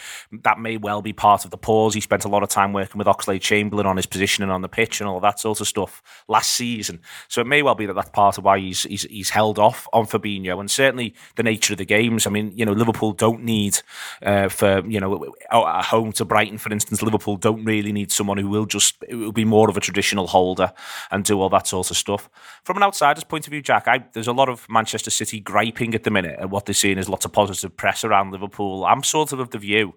[0.44, 1.96] that may well be part of the pause.
[1.96, 5.02] He spent a lot of time working with Oxlade-Chamberlain on his positioning on the pitch
[5.02, 7.00] and all that sort of stuff last season.
[7.28, 9.88] So it may well be that that's part of why he's he's, he's held off
[9.94, 12.28] on Fabinho, and certainly the nature of the games.
[12.28, 13.80] I mean, you know, Liverpool don't need
[14.22, 17.02] uh, for you know at home to Brighton, for instance.
[17.02, 20.28] Liverpool don't really need someone who will just it will be more of a traditional
[20.28, 20.72] holder
[21.10, 22.30] and do all that sort of stuff.
[22.64, 25.94] From an outsider's point of view, Jack, I, there's a lot of Manchester City griping
[25.96, 28.86] at the minute at what they're seeing is lots of positive press around Liverpool.
[28.86, 29.94] I'm sort of of the view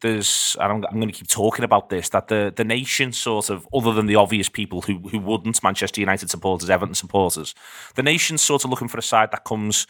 [0.00, 3.50] there's, and I'm, I'm, going to keep talking about this, that the, the nation sort
[3.50, 7.54] of, other than the obvious people who, who wouldn't, Manchester United supporters, Everton supporters,
[7.96, 9.86] the nation's sort of looking for a side that comes,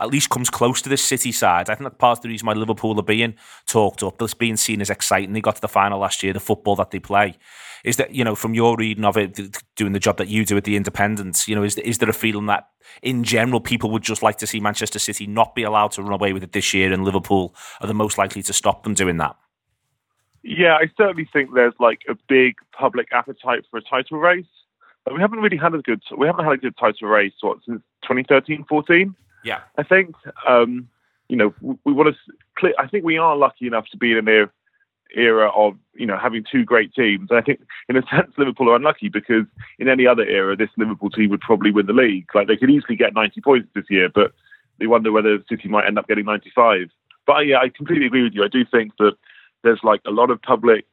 [0.00, 1.68] at least comes close to this City side.
[1.68, 3.34] I think that's part of the reason why Liverpool are being
[3.66, 4.18] talked up.
[4.18, 5.32] That's being seen as exciting.
[5.32, 7.36] They got to the final last year, the football that they play
[7.84, 10.56] is that you know from your reading of it, doing the job that you do
[10.56, 12.68] at the Independent, you know, is is there a feeling that
[13.02, 16.12] in general people would just like to see Manchester City not be allowed to run
[16.12, 19.16] away with it this year, and Liverpool are the most likely to stop them doing
[19.18, 19.36] that?
[20.42, 24.46] Yeah, I certainly think there's like a big public appetite for a title race.
[25.04, 27.58] But we haven't really had a good we haven't had a good title race what
[27.66, 29.14] since 2013 14.
[29.44, 30.14] Yeah, I think
[30.46, 30.88] um,
[31.28, 32.74] you know we, we want to.
[32.78, 34.50] I think we are lucky enough to be in an era
[35.16, 37.28] of you know having two great teams.
[37.30, 39.44] And I think in a sense Liverpool are unlucky because
[39.78, 42.26] in any other era this Liverpool team would probably win the league.
[42.34, 44.32] Like they could easily get 90 points this year, but
[44.78, 46.88] they wonder whether City might end up getting 95.
[47.26, 48.44] But yeah, I completely agree with you.
[48.44, 49.12] I do think that
[49.62, 50.86] there's like a lot of public,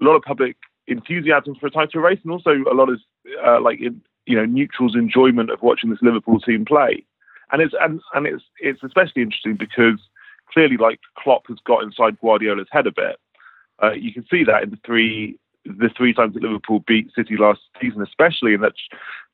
[0.00, 3.00] a lot of public enthusiasm for a title race, and also a lot of
[3.44, 7.04] uh, like in, you know neutrals enjoyment of watching this Liverpool team play.
[7.52, 10.00] And it's and, and it's it's especially interesting because
[10.52, 13.16] clearly like Klopp has got inside Guardiola's head a bit.
[13.82, 17.36] Uh, you can see that in the three the three times that Liverpool beat City
[17.36, 18.74] last season, especially in that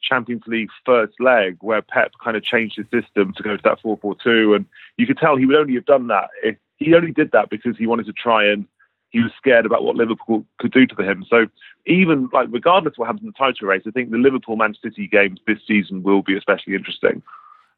[0.02, 3.82] Champions League first leg where Pep kind of changed his system to go to that
[3.82, 7.30] 4-4-2, and you could tell he would only have done that if he only did
[7.32, 8.66] that because he wanted to try and
[9.10, 11.24] he was scared about what Liverpool could do to him.
[11.28, 11.46] So
[11.86, 14.74] even like regardless of what happens in the title race, I think the Liverpool Man
[14.82, 17.22] City games this season will be especially interesting.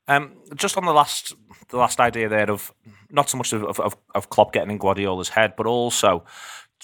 [0.06, 1.34] Um, just on the last
[1.68, 2.72] the last idea there of
[3.10, 6.24] not so much of, of, of Klopp getting in Guardiola's head, but also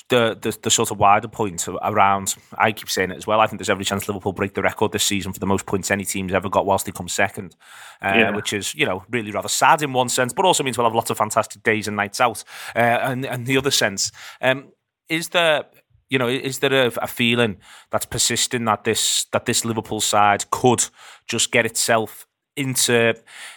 [0.09, 2.35] the, the, the sort of wider point around.
[2.57, 3.41] I keep saying it as well.
[3.41, 5.91] I think there's every chance Liverpool break the record this season for the most points
[5.91, 7.57] any team's ever got whilst they come second,
[8.03, 8.31] uh, yeah.
[8.31, 10.95] which is you know really rather sad in one sense, but also means we'll have
[10.95, 12.43] lots of fantastic days and nights out.
[12.75, 14.73] Uh, and and the other sense, um,
[15.09, 15.65] is there
[16.09, 17.57] you know, is there a, a, feeling
[17.91, 20.85] that's persisting that this that this Liverpool side could
[21.29, 22.27] just get itself
[22.61, 23.15] into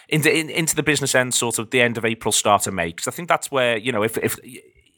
[0.08, 2.88] into in, into the business end, sort of the end of April, start of May?
[2.88, 4.38] Because I think that's where you know if if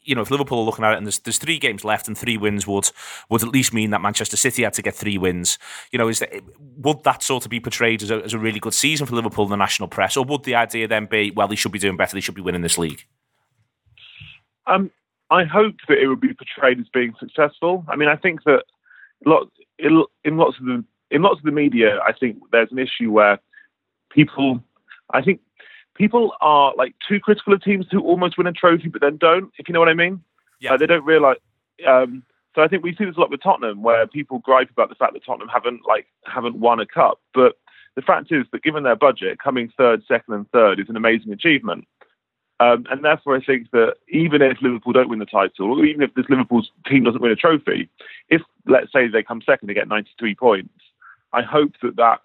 [0.06, 2.16] you know, if Liverpool are looking at it and there's, there's three games left and
[2.16, 2.90] three wins would
[3.28, 5.58] would at least mean that Manchester City had to get three wins.
[5.90, 6.30] You know, is that,
[6.78, 9.44] would that sort of be portrayed as a, as a really good season for Liverpool
[9.44, 11.96] in the national press, or would the idea then be, well, they should be doing
[11.96, 13.04] better, they should be winning this league?
[14.66, 14.90] Um,
[15.30, 17.84] I hope that it would be portrayed as being successful.
[17.88, 18.62] I mean, I think that
[19.24, 23.10] lot, in lots of the in lots of the media, I think there's an issue
[23.12, 23.40] where
[24.16, 24.60] people,
[25.12, 25.40] I think
[25.94, 29.52] people are like too critical of teams who almost win a trophy but then don't.
[29.58, 30.22] If you know what I mean?
[30.58, 30.76] Yeah.
[30.76, 31.38] They don't realise.
[31.86, 32.24] Um,
[32.54, 34.94] so I think we see this a lot with Tottenham, where people gripe about the
[34.94, 37.20] fact that Tottenham haven't like haven't won a cup.
[37.34, 37.58] But
[37.94, 41.32] the fact is that given their budget, coming third, second, and third is an amazing
[41.32, 41.86] achievement.
[42.58, 46.00] Um, and therefore, I think that even if Liverpool don't win the title, or even
[46.00, 47.90] if this Liverpool's team doesn't win a trophy,
[48.30, 50.72] if let's say they come second, they get 93 points.
[51.34, 52.20] I hope that that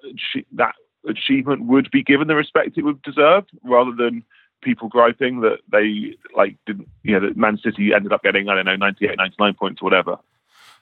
[0.53, 0.75] that
[1.07, 4.23] achievement would be given the respect it would deserve, rather than
[4.61, 8.55] people griping that they like didn't, you know, that Man City ended up getting I
[8.55, 10.17] don't know 98, 99 points or whatever.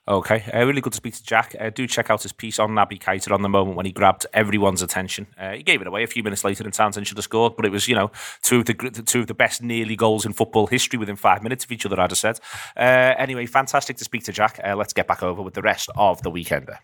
[0.08, 1.56] Okay, uh, really good to speak to Jack.
[1.60, 4.26] Uh, do check out his piece on Naby Keita on the moment when he grabbed
[4.34, 5.28] everyone's attention.
[5.38, 7.64] Uh, he gave it away a few minutes later, and Townsend should have scored, but
[7.64, 8.74] it was you know two of the
[9.06, 12.00] two of the best nearly goals in football history within five minutes of each other.
[12.00, 12.40] I'd have said.
[12.76, 14.60] Uh, anyway, fantastic to speak to Jack.
[14.64, 16.78] Uh, let's get back over with the rest of the weekender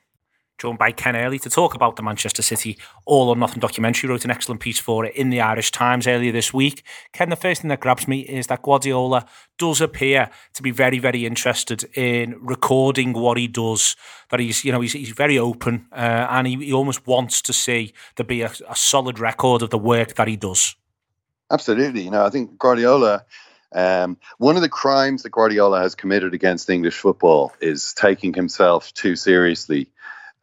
[0.58, 4.10] joined by Ken Early to talk about the Manchester City All or Nothing documentary.
[4.10, 6.84] Wrote an excellent piece for it in the Irish Times earlier this week.
[7.12, 9.26] Ken, the first thing that grabs me is that Guardiola
[9.58, 13.96] does appear to be very, very interested in recording what he does.
[14.30, 17.54] That he's, you know, he's, he's very open uh, and he, he, almost wants to
[17.54, 20.76] see there be a, a solid record of the work that he does.
[21.52, 22.02] Absolutely.
[22.02, 23.26] You know, I think Guardiola.
[23.74, 28.94] Um, one of the crimes that Guardiola has committed against English football is taking himself
[28.94, 29.90] too seriously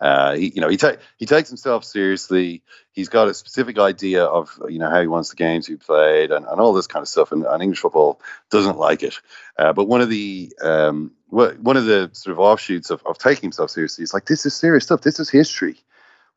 [0.03, 2.62] uh, he, you know, he, ta- he takes himself seriously.
[2.91, 5.79] He's got a specific idea of, you know, how he wants the games to be
[5.79, 7.31] played and, and all this kind of stuff.
[7.31, 9.21] And, and English football doesn't like it.
[9.57, 13.43] Uh, but one of the um, one of the sort of offshoots of, of taking
[13.43, 15.03] himself seriously is like, this is serious stuff.
[15.03, 15.77] This is history.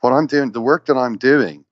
[0.02, 1.66] What I'm doing, the work that I'm doing,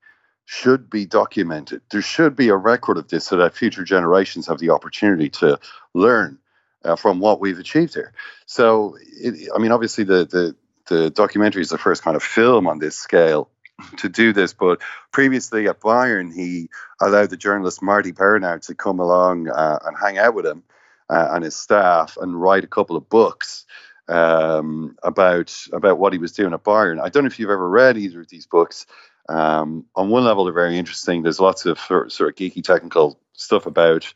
[0.46, 1.82] should be documented.
[1.92, 5.60] There should be a record of this so that future generations have the opportunity to
[5.94, 6.40] learn
[6.84, 8.14] uh, from what we've achieved here.
[8.46, 10.56] So, it, I mean, obviously, the the
[10.88, 13.50] the documentary is the first kind of film on this scale
[13.98, 14.54] to do this.
[14.54, 16.70] But previously at Bayern, he
[17.02, 20.64] allowed the journalist Martí Perarnau to come along uh, and hang out with him
[21.10, 23.66] uh, and his staff and write a couple of books
[24.08, 27.02] um, about about what he was doing at Bayern.
[27.02, 28.86] I don't know if you've ever read either of these books.
[29.30, 31.24] Um, on one level, they're very interesting.
[31.24, 34.14] There's lots of sort of geeky technical stuff about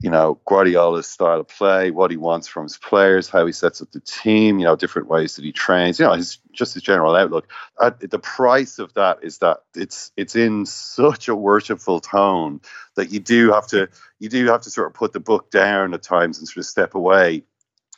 [0.00, 3.80] you know, Guardiola's style of play, what he wants from his players, how he sets
[3.80, 6.82] up the team, you know, different ways that he trains, you know, his just his
[6.82, 7.48] general outlook.
[7.78, 12.60] Uh, the price of that is that it's it's in such a worshipful tone
[12.96, 15.94] that you do have to you do have to sort of put the book down
[15.94, 17.44] at times and sort of step away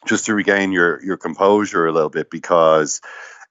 [0.07, 3.01] just to regain your your composure a little bit because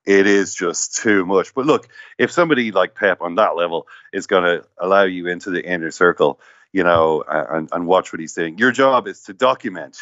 [0.06, 1.52] it is just too much.
[1.52, 5.50] But look, if somebody like Pep on that level is going to allow you into
[5.50, 6.40] the inner circle,
[6.76, 8.58] you know, and, and watch what he's doing.
[8.58, 9.96] Your job is to document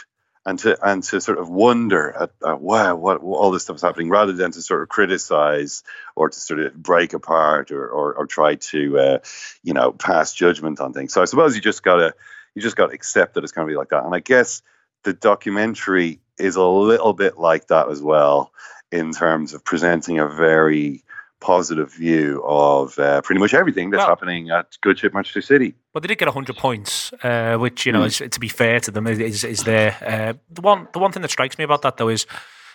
[0.45, 3.77] and to and to sort of wonder at, at wow, what, what, all this stuff
[3.77, 5.85] is happening, rather than to sort of criticize
[6.17, 9.19] or to sort of break apart or or, or try to uh,
[9.63, 11.13] you know pass judgment on things.
[11.13, 12.13] So I suppose you just gotta
[12.57, 14.05] you just gotta accept that it's to be like that.
[14.05, 14.61] And I guess
[15.05, 18.51] the documentary is a little bit like that as well
[18.91, 21.04] in terms of presenting a very
[21.45, 25.75] positive view of uh, pretty much everything that's well, happening at Good Ship Manchester City.
[25.93, 28.07] But they did get 100 points, uh, which, you know, mm.
[28.07, 29.95] is, to be fair to them, is, is there.
[30.01, 32.27] Uh, the, one, the one thing that strikes me about that, though, is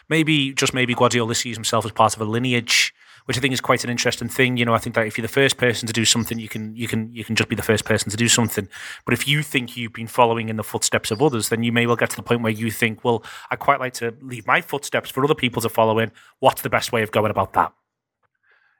[0.07, 2.93] maybe, just maybe Guardiola sees himself as part of a lineage
[3.25, 4.57] which I think is quite an interesting thing.
[4.57, 6.75] You know, I think that if you're the first person to do something, you can
[6.75, 8.67] you can you can just be the first person to do something.
[9.05, 11.85] But if you think you've been following in the footsteps of others, then you may
[11.85, 14.61] well get to the point where you think, well, I quite like to leave my
[14.61, 16.11] footsteps for other people to follow in.
[16.39, 17.71] What's the best way of going about that?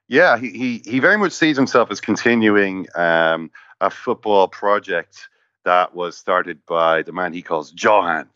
[0.09, 5.29] Yeah, he he, he very much sees himself as continuing um, a football project
[5.63, 8.29] that was started by the man he calls Johan.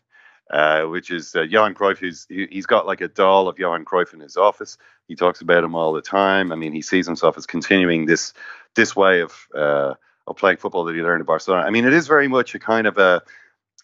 [0.50, 1.96] Uh, which is uh, Johan Cruyff.
[1.96, 4.76] Who's, he's got like a doll of Johan Cruyff in his office.
[5.08, 6.52] He talks about him all the time.
[6.52, 8.34] I mean, he sees himself as continuing this
[8.76, 9.94] this way of uh,
[10.26, 11.64] of playing football that he learned at Barcelona.
[11.64, 13.22] I mean, it is very much a kind of a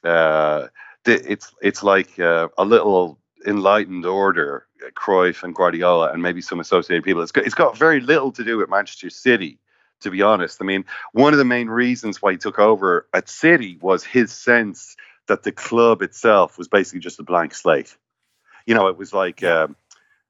[0.04, 0.68] uh,
[1.06, 6.60] it's it's like uh, a little enlightened order, uh, Cruyff and Guardiola, and maybe some
[6.60, 7.22] associated people.
[7.22, 9.58] It's got, it's got very little to do with Manchester City,
[10.00, 10.58] to be honest.
[10.60, 14.32] I mean, one of the main reasons why he took over at City was his
[14.32, 17.96] sense that the club itself was basically just a blank slate.
[18.66, 19.76] You know, it was like um,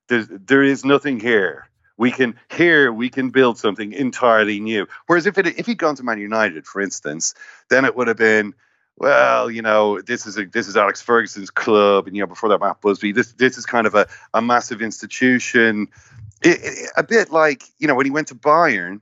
[0.08, 1.68] there's there is nothing here.
[1.96, 4.86] We can here we can build something entirely new.
[5.06, 7.34] Whereas if it if he'd gone to Man United, for instance,
[7.68, 8.54] then it would have been
[9.00, 12.50] well, you know, this is a, this is Alex Ferguson's club, and you know, before
[12.50, 13.12] that, Matt Busby.
[13.12, 15.88] This this is kind of a, a massive institution,
[16.42, 19.00] it, it, a bit like you know when he went to Bayern,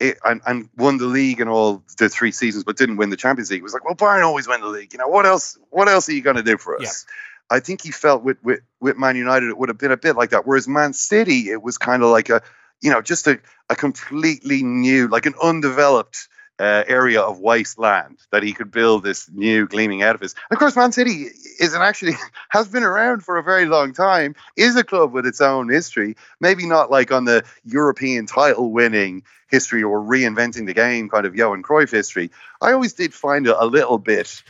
[0.00, 3.18] it, and, and won the league and all the three seasons, but didn't win the
[3.18, 3.60] Champions League.
[3.60, 4.94] It was like, well, Bayern always win the league.
[4.94, 5.58] You know, what else?
[5.68, 7.04] What else are you going to do for us?
[7.50, 7.56] Yeah.
[7.56, 10.16] I think he felt with, with with Man United it would have been a bit
[10.16, 10.46] like that.
[10.46, 12.40] Whereas Man City, it was kind of like a,
[12.80, 16.28] you know, just a, a completely new, like an undeveloped
[16.58, 20.34] uh, area of wasteland that he could build this new gleaming edifice.
[20.50, 21.26] Of course, Man City
[21.58, 22.14] isn't actually
[22.50, 24.34] has been around for a very long time.
[24.56, 26.16] Is a club with its own history.
[26.40, 31.36] Maybe not like on the European title winning history or reinventing the game kind of
[31.36, 32.30] Johan Cruyff history.
[32.60, 34.42] I always did find it a little bit,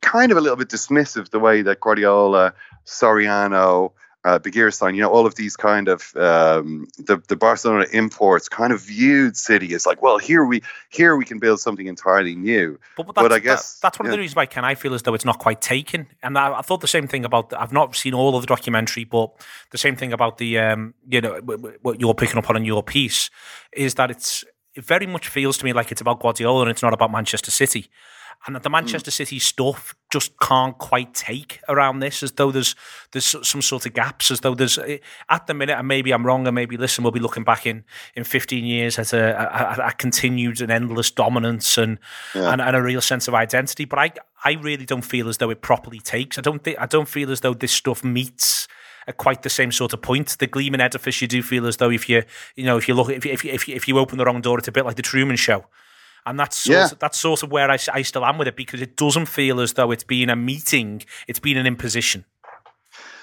[0.00, 2.54] kind of a little bit dismissive the way that Guardiola,
[2.86, 3.92] Soriano,
[4.24, 8.72] uh, Begiristain, you know, all of these kind of um, the the Barcelona imports kind
[8.72, 12.78] of viewed City as like, well, here we here we can build something entirely new.
[12.96, 14.92] But, but, but I guess that, that's one of the reasons why can I feel
[14.92, 16.06] as though it's not quite taken.
[16.22, 17.52] And I, I, thought the same thing about.
[17.54, 19.32] I've not seen all of the documentary, but
[19.70, 21.40] the same thing about the um, you know
[21.80, 23.30] what you're picking up on in your piece
[23.72, 26.82] is that it's it very much feels to me like it's about Guardiola and it's
[26.82, 27.90] not about Manchester City
[28.46, 29.14] and that the Manchester mm.
[29.14, 32.74] City stuff just can't quite take around this, as though there's
[33.12, 36.24] there's some sort of gaps, as though there's eh, at the minute, and maybe I'm
[36.24, 39.88] wrong, and maybe listen, we'll be looking back in in 15 years at a, a,
[39.88, 41.98] a continued and endless dominance and,
[42.34, 42.50] yeah.
[42.50, 43.84] and and a real sense of identity.
[43.84, 44.12] But I
[44.44, 46.38] I really don't feel as though it properly takes.
[46.38, 48.68] I don't think I don't feel as though this stuff meets
[49.10, 50.38] at quite the same sort of point.
[50.38, 52.22] The gleaming edifice, you do feel as though if you,
[52.56, 54.24] you know, if you look, if you, if you, if you, if you open the
[54.24, 55.66] wrong door, it's a bit like the Truman Show
[56.26, 56.84] and that's sort yeah.
[56.86, 59.60] of, that's sort of where I, I still am with it because it doesn't feel
[59.60, 62.24] as though it's been a meeting; it's been an imposition.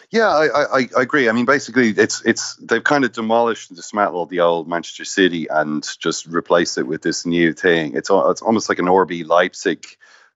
[0.09, 1.27] Yeah, I, I, I, agree.
[1.27, 5.47] I mean, basically, it's it's they've kind of demolished and dismantled the old Manchester City
[5.49, 7.95] and just replaced it with this new thing.
[7.95, 9.85] It's it's almost like an RB Leipzig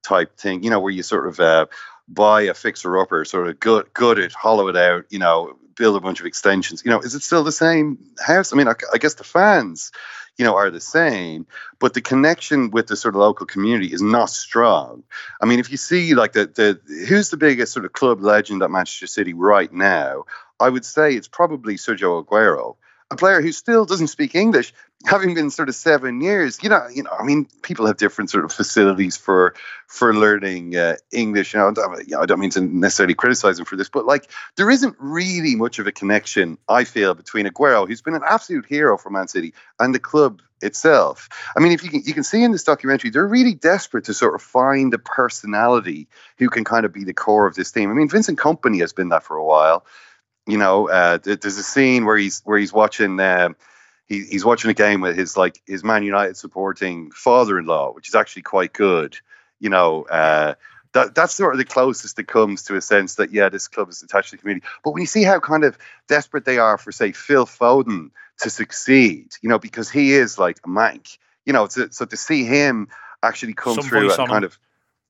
[0.03, 1.67] type thing, you know, where you sort of uh,
[2.07, 5.95] buy a fixer upper, sort of gut gut it, hollow it out, you know, build
[5.95, 6.83] a bunch of extensions.
[6.83, 8.53] You know, is it still the same house?
[8.53, 9.91] I mean, I, I guess the fans
[10.37, 11.45] you know, are the same,
[11.77, 15.03] but the connection with the sort of local community is not strong.
[15.41, 18.63] I mean, if you see like the the who's the biggest sort of club legend
[18.63, 20.23] at Manchester City right now,
[20.59, 22.75] I would say it's probably Sergio Aguero
[23.11, 24.73] a player who still doesn't speak English,
[25.05, 26.61] having been sort of seven years.
[26.61, 27.11] You know, you know.
[27.17, 29.55] I mean, people have different sort of facilities for
[29.87, 31.53] for learning uh, English.
[31.53, 34.29] You know, you know, I don't mean to necessarily criticize him for this, but like,
[34.55, 36.57] there isn't really much of a connection.
[36.69, 40.41] I feel between Aguero, who's been an absolute hero for Man City, and the club
[40.61, 41.27] itself.
[41.57, 44.13] I mean, if you can, you can see in this documentary, they're really desperate to
[44.13, 47.89] sort of find a personality who can kind of be the core of this team.
[47.89, 49.85] I mean, Vincent Kompany has been that for a while
[50.47, 53.19] you know, uh, there's a scene where he's where he's watching.
[53.19, 53.49] Uh,
[54.11, 58.15] he, he's watching a game with his like his Man United supporting father-in-law, which is
[58.15, 59.17] actually quite good.
[59.61, 60.55] You know, uh,
[60.91, 63.87] that that's sort of the closest it comes to a sense that yeah, this club
[63.89, 64.67] is attached to the community.
[64.83, 65.77] But when you see how kind of
[66.09, 70.57] desperate they are for say Phil Foden to succeed, you know, because he is like
[70.65, 72.89] a mank, you know, to, so to see him
[73.23, 74.59] actually come through and kind of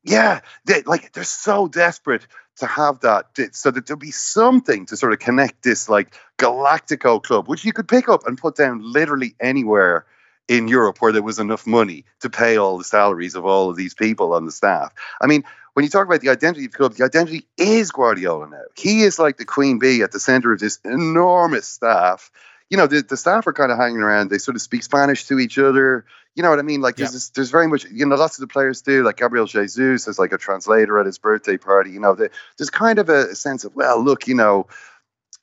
[0.03, 2.27] yeah, they, like they're so desperate
[2.62, 7.21] to have that so that there'll be something to sort of connect this like Galactico
[7.21, 10.06] club, which you could pick up and put down literally anywhere
[10.47, 13.78] in Europe where there was enough money to pay all the salaries of all of
[13.78, 14.94] these people on the staff.
[15.19, 18.48] I mean, when you talk about the identity of the club, the identity is Guardiola
[18.48, 18.62] now.
[18.75, 22.29] He is like the queen bee at the center of this enormous staff
[22.72, 24.30] you know, the, the staff are kind of hanging around.
[24.30, 26.06] They sort of speak Spanish to each other.
[26.36, 26.80] You know what I mean?
[26.80, 29.04] Like, there's, there's very much, you know, lots of the players do.
[29.04, 31.92] Like, Gabriel Jesus has like a translator at his birthday party.
[31.92, 34.67] You know, the, there's kind of a, a sense of, well, look, you know,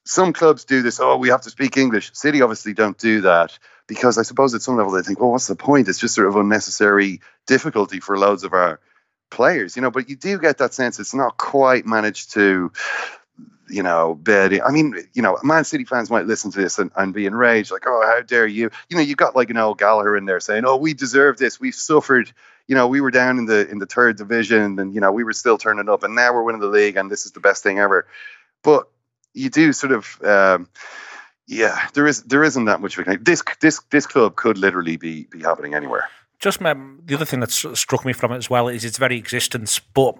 [0.06, 1.00] some clubs do this.
[1.00, 2.12] Oh, we have to speak English.
[2.14, 5.48] City obviously don't do that because I suppose at some level they think, well, what's
[5.48, 5.88] the point?
[5.88, 8.80] It's just sort of unnecessary difficulty for loads of our
[9.30, 9.90] players, you know.
[9.90, 12.72] But you do get that sense it's not quite managed to
[13.68, 14.60] you know, bed.
[14.60, 17.70] I mean, you know, Man City fans might listen to this and, and be enraged,
[17.70, 18.70] like, oh, how dare you?
[18.88, 21.60] You know, you've got like an old Gallagher in there saying, oh, we deserve this.
[21.60, 22.32] We've suffered.
[22.66, 25.24] You know, we were down in the in the third division, and you know, we
[25.24, 27.62] were still turning up, and now we're winning the league, and this is the best
[27.62, 28.06] thing ever.
[28.62, 28.88] But
[29.34, 30.22] you do sort of.
[30.22, 30.68] Um,
[31.48, 34.98] yeah, there is there isn't that much of a this this this club could literally
[34.98, 36.04] be be happening anywhere.
[36.38, 39.16] Just um, the other thing that struck me from it as well is its very
[39.16, 39.78] existence.
[39.80, 40.16] But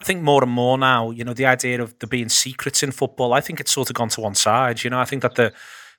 [0.00, 2.90] I think more and more now, you know, the idea of there being secrets in
[2.90, 4.82] football, I think it's sort of gone to one side.
[4.82, 5.52] You know, I think that the,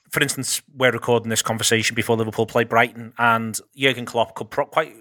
[0.10, 4.66] for instance, we're recording this conversation before Liverpool play Brighton, and Jurgen Klopp could pro-
[4.66, 4.96] quite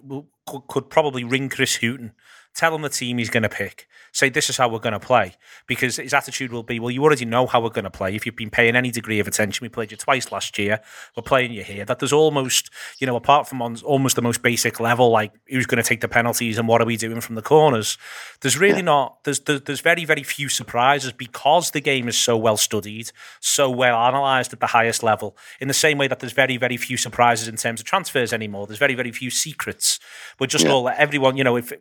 [0.47, 2.13] could, could probably ring Chris Hughton
[2.55, 3.87] tell him the team he's going to pick.
[4.13, 5.35] Say, this is how we're going to play.
[5.69, 8.15] Because his attitude will be, well, you already know how we're going to play.
[8.15, 10.81] If you've been paying any degree of attention, we played you twice last year.
[11.17, 11.85] We're playing you here.
[11.85, 15.67] That there's almost, you know, apart from on almost the most basic level, like who's
[15.67, 17.99] going to take the penalties and what are we doing from the corners,
[18.41, 18.83] there's really yeah.
[18.83, 23.71] not, there's, there's very, very few surprises because the game is so well studied, so
[23.71, 25.37] well analysed at the highest level.
[25.61, 28.67] In the same way that there's very, very few surprises in terms of transfers anymore.
[28.67, 30.01] There's very, very few secrets.
[30.41, 30.73] We're just yeah.
[30.73, 31.73] all, everyone, you know, if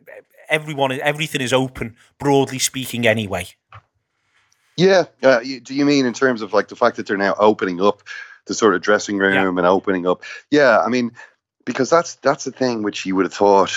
[0.50, 3.46] everyone, everything is open, broadly speaking, anyway.
[4.76, 5.04] Yeah.
[5.22, 8.02] Uh, do you mean in terms of like the fact that they're now opening up
[8.46, 9.48] the sort of dressing room yeah.
[9.48, 10.22] and opening up?
[10.50, 10.78] Yeah.
[10.78, 11.12] I mean,
[11.64, 13.72] because that's that's the thing which you would have thought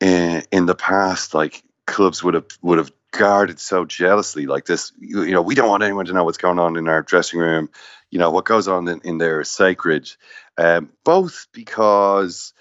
[0.00, 4.92] in, in the past, like clubs would have would have guarded so jealously like this
[4.98, 7.40] you, you, know we don't want anyone to know what's going on in our dressing
[7.40, 7.70] room
[8.10, 10.10] you know what goes on in, in there is sacred
[10.58, 12.52] um, both because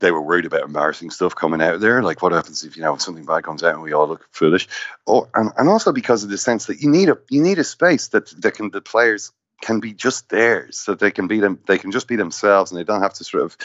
[0.00, 2.02] they were worried about embarrassing stuff coming out there.
[2.02, 4.68] Like, what happens if you know something bad comes out and we all look foolish?
[5.06, 7.64] Or and, and also because of the sense that you need a you need a
[7.64, 11.58] space that that can the players can be just theirs, so they can be them.
[11.66, 13.56] They can just be themselves, and they don't have to sort of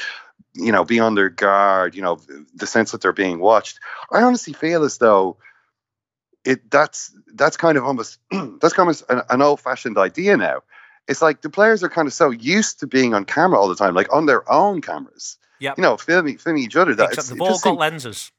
[0.54, 1.96] you know be on their guard.
[1.96, 2.20] You know,
[2.56, 3.80] the sense that they're being watched.
[4.12, 5.38] I honestly feel as though
[6.44, 8.20] it that's that's kind of almost
[8.60, 10.64] that's kind of an, an old fashioned idea now.
[11.08, 13.76] It's like the players are kind of so used to being on camera all the
[13.76, 15.78] time, like on their own cameras Yep.
[15.78, 16.94] You know, filming filming each other.
[16.94, 18.34] That the ball got lenses.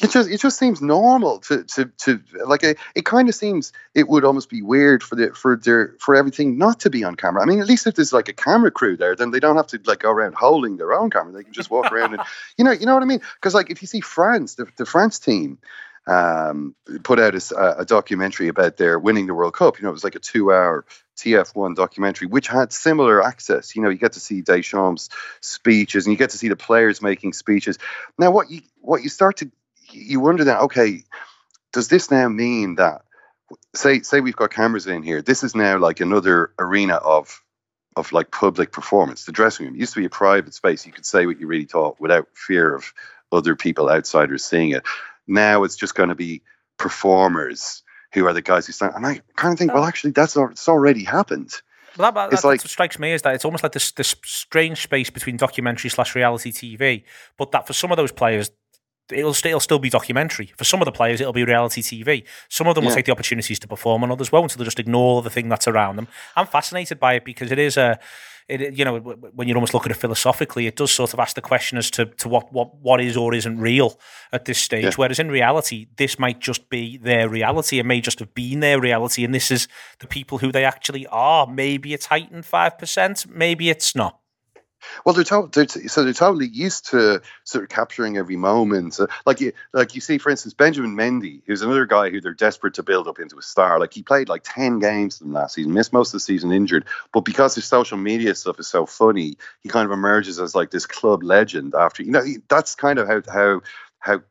[0.00, 3.70] It just it just seems normal to to to like a, it kind of seems
[3.94, 7.16] it would almost be weird for the for their for everything not to be on
[7.16, 7.42] camera.
[7.42, 9.66] I mean, at least if there's like a camera crew there, then they don't have
[9.68, 11.34] to like go around holding their own camera.
[11.34, 12.22] They can just walk around and
[12.56, 13.20] you know you know what I mean?
[13.34, 15.58] Because like if you see France, the, the France team,
[16.06, 19.78] um, put out a, a, documentary about their winning the World Cup.
[19.78, 20.84] You know, it was like a two-hour
[21.16, 23.74] TF1 documentary, which had similar access.
[23.74, 25.08] You know, you get to see Deschamps'
[25.40, 27.78] speeches, and you get to see the players making speeches.
[28.18, 29.50] Now, what you what you start to
[29.90, 31.04] you wonder that okay,
[31.72, 33.02] does this now mean that
[33.74, 35.22] say say we've got cameras in here?
[35.22, 37.42] This is now like another arena of
[37.96, 39.24] of like public performance.
[39.24, 40.84] The dressing room it used to be a private space.
[40.84, 42.92] You could say what you really thought without fear of
[43.32, 44.84] other people outsiders seeing it.
[45.26, 46.42] Now it's just going to be
[46.78, 48.92] performers who are the guys who stand.
[48.94, 51.52] And I kind of think, well, actually, that's it's already happened.
[51.96, 54.16] Well, that, that, it's like, what strikes me is that it's almost like this this
[54.24, 57.04] strange space between documentary slash reality TV,
[57.36, 58.50] but that for some of those players,
[59.12, 60.52] it'll still still be documentary.
[60.56, 62.24] For some of the players, it'll be reality TV.
[62.48, 62.90] Some of them yeah.
[62.90, 64.50] will take the opportunities to perform, and others won't.
[64.50, 66.08] So they'll just ignore the thing that's around them.
[66.34, 67.98] I'm fascinated by it because it is a
[68.48, 71.34] it, you know, when you almost look at it philosophically, it does sort of ask
[71.34, 73.98] the question as to, to what, what, what is or isn't real
[74.32, 74.84] at this stage.
[74.84, 74.92] Yeah.
[74.96, 77.78] Whereas in reality, this might just be their reality.
[77.78, 79.24] It may just have been their reality.
[79.24, 79.66] And this is
[80.00, 81.46] the people who they actually are.
[81.46, 84.18] Maybe it's heightened 5%, maybe it's not.
[85.04, 88.98] Well, they're, to- they're t- so they're totally used to sort of capturing every moment.
[89.26, 92.74] Like you, like you see, for instance, Benjamin Mendy, who's another guy who they're desperate
[92.74, 93.78] to build up into a star.
[93.80, 96.84] Like he played like ten games in last season, missed most of the season injured,
[97.12, 100.70] but because his social media stuff is so funny, he kind of emerges as like
[100.70, 101.74] this club legend.
[101.74, 103.60] After you know, he, that's kind of how how
[103.98, 104.22] how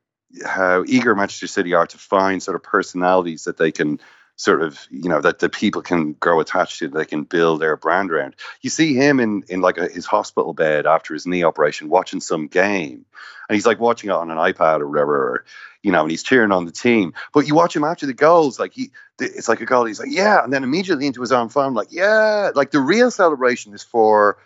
[0.45, 3.99] how eager Manchester City are to find sort of personalities that they can
[4.35, 7.77] sort of you know that the people can grow attached to they can build their
[7.77, 8.35] brand around.
[8.61, 12.19] You see him in in like a, his hospital bed after his knee operation watching
[12.19, 13.05] some game.
[13.49, 15.45] And he's like watching it on an ipad or whatever or,
[15.83, 17.13] you know and he's cheering on the team.
[17.33, 20.11] But you watch him after the goals like he it's like a goal he's like
[20.11, 22.51] yeah and then immediately into his own phone like yeah.
[22.55, 24.37] Like the real celebration is for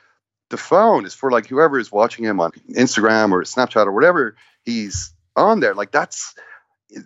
[0.49, 4.35] the phone is for like whoever is watching him on instagram or snapchat or whatever
[4.63, 5.75] he's on there.
[5.75, 6.35] Like that's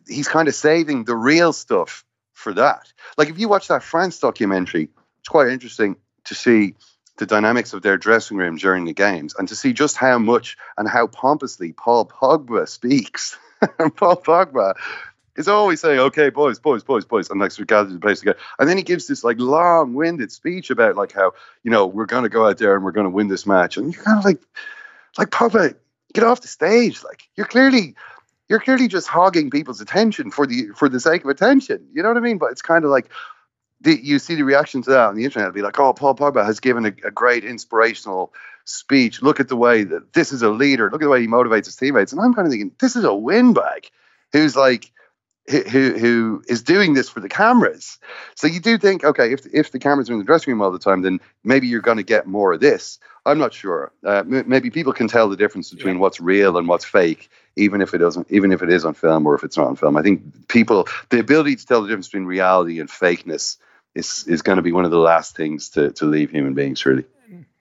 [0.07, 2.03] he's kind of saving the real stuff
[2.41, 2.91] for that.
[3.17, 4.89] Like if you watch that France documentary,
[5.19, 6.75] it's quite interesting to see
[7.17, 10.57] the dynamics of their dressing room during the games and to see just how much
[10.77, 13.37] and how pompously Paul Pogba speaks.
[13.79, 14.73] and Paul Pogba
[15.35, 18.19] is always saying, "Okay, boys, boys, boys, boys," and like so we gather the place
[18.19, 18.39] together.
[18.59, 21.33] And then he gives this like long-winded speech about like how
[21.63, 23.77] you know we're going to go out there and we're going to win this match,
[23.77, 24.41] and you're kind of like,
[25.17, 25.75] like Pogba,
[26.13, 27.03] get off the stage.
[27.03, 27.95] Like you're clearly
[28.51, 31.87] you're clearly just hogging people's attention for the for the sake of attention.
[31.93, 32.37] You know what I mean?
[32.37, 33.09] But it's kind of like
[33.79, 35.47] the, you see the reaction to that on the internet.
[35.47, 38.33] It'll be like, "Oh, Paul Pogba has given a, a great inspirational
[38.65, 39.21] speech.
[39.21, 40.91] Look at the way that this is a leader.
[40.91, 43.05] Look at the way he motivates his teammates." And I'm kind of thinking, this is
[43.05, 43.89] a windbag
[44.33, 44.91] who's like
[45.49, 47.99] who who is doing this for the cameras.
[48.35, 50.71] So you do think, okay, if if the cameras are in the dressing room all
[50.71, 52.99] the time, then maybe you're going to get more of this.
[53.25, 53.93] I'm not sure.
[54.05, 57.81] Uh, m- maybe people can tell the difference between what's real and what's fake, even
[57.81, 59.97] if it doesn't, even if it is on film or if it's not on film.
[59.97, 63.57] I think people, the ability to tell the difference between reality and fakeness
[63.93, 66.85] is is going to be one of the last things to to leave human beings.
[66.85, 67.05] Really.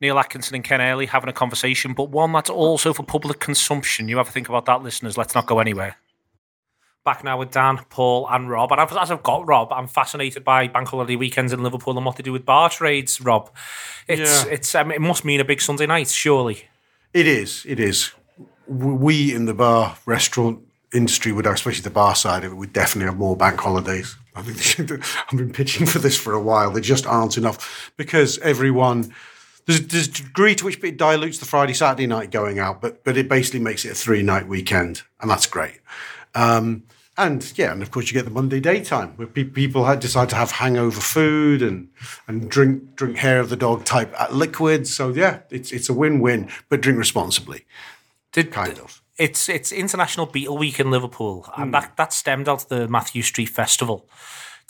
[0.00, 4.08] Neil Atkinson and Ken Early having a conversation, but one that's also for public consumption.
[4.08, 5.16] You have to think about that, listeners.
[5.16, 5.96] Let's not go anywhere.
[7.04, 8.72] Back now with Dan, Paul, and Rob.
[8.72, 12.16] And as I've got Rob, I'm fascinated by bank holiday weekends in Liverpool and what
[12.16, 13.20] they do with bar trades.
[13.20, 13.50] Rob,
[14.08, 14.52] it's Yeah.
[14.52, 16.68] it's um, it must mean a big Sunday night, surely.
[17.14, 17.64] It is.
[17.66, 18.12] It is.
[18.70, 20.60] We in the bar restaurant
[20.94, 24.16] industry would, especially the bar side of it, would definitely have more bank holidays.
[24.34, 24.90] I think
[25.30, 26.70] I've been pitching for this for a while.
[26.70, 29.12] There just aren't enough because everyone.
[29.66, 33.04] There's, there's a degree to which it dilutes the Friday Saturday night going out, but
[33.04, 35.80] but it basically makes it a three night weekend, and that's great.
[36.34, 36.84] Um,
[37.20, 40.36] and yeah, and of course you get the Monday daytime where pe- people decide to
[40.36, 41.88] have hangover food and
[42.26, 44.92] and drink drink hair of the dog type liquids.
[44.92, 47.66] So yeah, it's it's a win win, but drink responsibly,
[48.32, 49.02] Did, kind of.
[49.18, 53.22] It's it's International Beatle Week in Liverpool, and that, that stemmed out of the Mathew
[53.22, 54.08] Street Festival.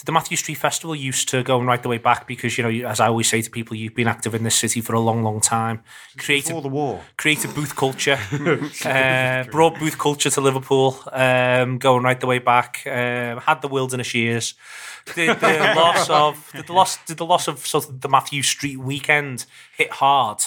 [0.01, 2.89] Did the Mathew Street Festival used to go right the way back because you know,
[2.89, 5.23] as I always say to people, you've been active in this city for a long,
[5.23, 5.83] long time.
[6.17, 7.03] Created Before the war.
[7.19, 8.19] created booth culture,
[8.87, 12.83] uh, brought booth culture to Liverpool, um, going right the way back.
[12.87, 14.55] Um, had the wilderness years.
[15.15, 18.43] Did the loss of did the loss did the loss of sort of the Mathew
[18.43, 19.45] Street weekend
[19.77, 20.43] hit hard?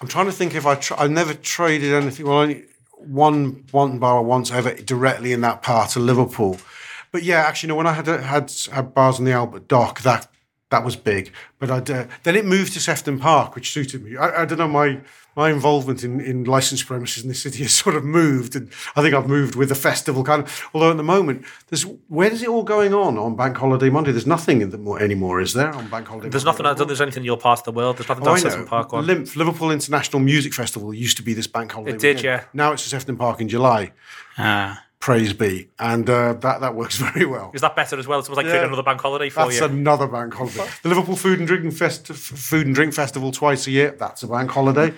[0.00, 2.26] I'm trying to think if I I never traded anything.
[2.26, 2.64] Well, only
[2.98, 6.58] one one bar once ever directly in that part of Liverpool.
[7.10, 7.76] But yeah, actually, no.
[7.76, 10.28] When I had had had bars on the Albert Dock, that
[10.70, 11.32] that was big.
[11.58, 14.16] But I'd, uh, then it moved to Sefton Park, which suited me.
[14.16, 15.00] I, I don't know my
[15.38, 19.02] my involvement in, in licensed premises in the city has sort of moved, and I
[19.02, 20.68] think I've moved with the festival kind of.
[20.74, 24.10] Although at the moment, there's where is it all going on on Bank Holiday Monday?
[24.10, 25.72] There's nothing in the anymore, is there?
[25.72, 26.64] On Bank Holiday, There's Monday?
[26.64, 26.66] nothing.
[26.66, 27.98] I don't think there's anything in your part of the world.
[27.98, 28.66] There's nothing Oh, down I Sefton.
[28.66, 29.06] Park one.
[29.06, 31.92] LIMF, Liverpool International Music Festival used to be this bank holiday.
[31.92, 32.24] It did, weekend.
[32.24, 32.44] yeah.
[32.52, 33.92] Now it's at Sefton Park in July.
[34.38, 34.82] Ah.
[35.00, 37.52] Praise be, and uh, that that works very well.
[37.54, 38.18] Is that better as well?
[38.18, 38.64] It's almost like Yeah.
[38.66, 39.60] another bank holiday for That's you.
[39.60, 40.68] That's another bank holiday.
[40.82, 43.94] The Liverpool Food and Drink Fest- Food and Drink Festival twice a year.
[43.96, 44.92] That's a bank holiday.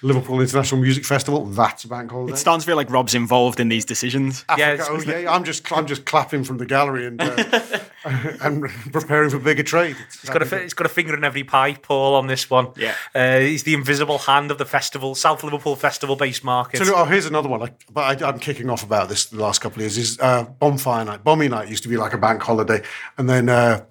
[0.00, 1.44] Liverpool International Music Festival.
[1.44, 2.32] That's a bank holiday.
[2.32, 4.44] It starts to feel like Rob's involved in these decisions.
[4.56, 7.44] Yeah, Africa, it's- oh yeah, I'm just I'm just clapping from the gallery and uh,
[8.40, 9.96] and preparing for bigger trade.
[10.20, 12.68] He's got, a, fi- he's got a finger in every pie, Paul, on this one.
[12.76, 12.94] Yeah.
[13.14, 16.84] Uh, he's the invisible hand of the festival, South Liverpool Festival based market.
[16.84, 17.60] So, oh, here's another one.
[17.60, 19.98] Like, but I, I'm kicking off about this the last couple of years.
[19.98, 22.82] Is uh, bonfire night, bomby night used to be like a bank holiday,
[23.18, 23.84] and then uh,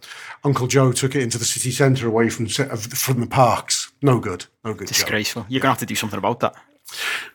[0.43, 3.91] Uncle Joe took it into the city centre away from from the parks.
[4.01, 4.87] No good, no good.
[4.87, 4.93] Joe.
[4.93, 5.45] Disgraceful.
[5.49, 6.55] You're gonna have to do something about that.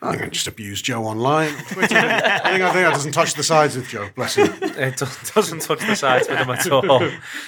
[0.00, 1.54] Going to just abuse Joe online.
[1.54, 1.96] on Twitter.
[1.96, 4.08] I think I think that doesn't touch the sides of Joe.
[4.14, 4.52] Bless him.
[4.62, 7.00] It do- doesn't touch the sides with him at all.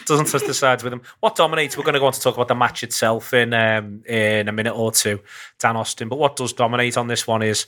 [0.06, 1.02] Doesn't touch the sides with him.
[1.20, 1.76] What dominates?
[1.76, 4.52] We're going to go on to talk about the match itself in um, in a
[4.52, 5.20] minute or two,
[5.58, 6.08] Dan Austin.
[6.08, 7.66] But what does dominate on this one is,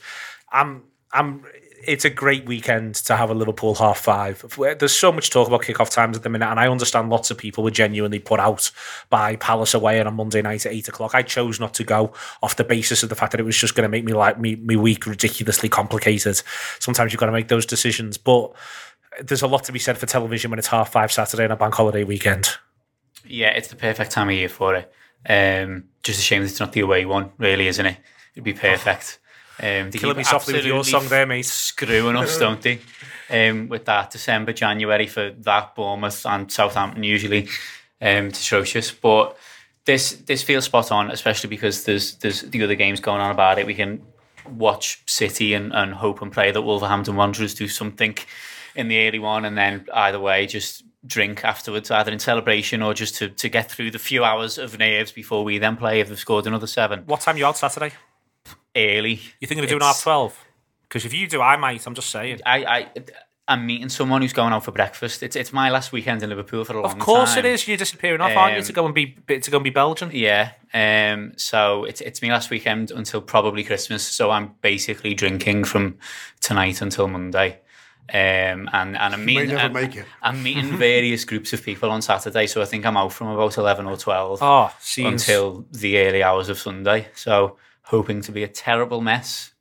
[0.51, 1.45] I'm I'm.
[1.83, 4.45] It's a great weekend to have a Liverpool half five.
[4.78, 7.39] There's so much talk about kickoff times at the minute, and I understand lots of
[7.39, 8.70] people were genuinely put out
[9.09, 11.14] by Palace away on a Monday night at eight o'clock.
[11.14, 12.12] I chose not to go
[12.43, 14.39] off the basis of the fact that it was just going to make me like
[14.39, 16.43] me me week ridiculously complicated.
[16.78, 18.53] Sometimes you've got to make those decisions, but
[19.22, 21.57] there's a lot to be said for television when it's half five Saturday on a
[21.57, 22.51] bank holiday weekend.
[23.24, 24.93] Yeah, it's the perfect time of year for it.
[25.28, 27.97] Um, just a shame it's not the away one, really, isn't it?
[28.35, 29.18] It'd be perfect.
[29.62, 31.44] Um, Killing me softly with your song there, mate.
[31.44, 32.80] Screwing us, don't they?
[33.28, 37.48] Um, with that December, January for that Bournemouth and Southampton usually,
[38.00, 38.90] um, it's atrocious.
[38.90, 39.36] But
[39.84, 43.58] this this feels spot on, especially because there's there's the other games going on about
[43.58, 43.66] it.
[43.66, 44.02] We can
[44.48, 48.16] watch City and, and hope and pray that Wolverhampton Wanderers do something
[48.74, 52.94] in the early one, and then either way, just drink afterwards, either in celebration or
[52.94, 56.08] just to, to get through the few hours of nerves before we then play if
[56.08, 57.92] they've scored another seven What time are you out Saturday?
[58.76, 59.20] Early.
[59.40, 60.38] You're thinking of doing It's- half twelve?
[60.88, 61.86] Because if you do, I might.
[61.86, 62.40] I'm just saying.
[62.44, 62.86] I, I
[63.46, 65.22] I'm meeting someone who's going out for breakfast.
[65.22, 66.90] It's it's my last weekend in Liverpool for a long time.
[66.92, 67.04] Of time.
[67.04, 67.66] course it is.
[67.68, 68.58] You're disappearing off, aren't you?
[68.60, 70.10] Um, To go and be to go and be Belgian.
[70.12, 70.52] Yeah.
[70.74, 71.32] Um.
[71.36, 74.04] So it's it's my last weekend until probably Christmas.
[74.04, 75.98] So I'm basically drinking from
[76.40, 77.60] tonight until Monday.
[78.12, 80.04] Um, and, and I'm meeting, never and- make it.
[80.20, 83.56] I'm meeting various groups of people on Saturday, so I think I'm out from about
[83.56, 87.06] 11 or 12 Oh, until the early hours of Sunday.
[87.14, 87.56] So
[87.91, 89.53] hoping to be a terrible mess.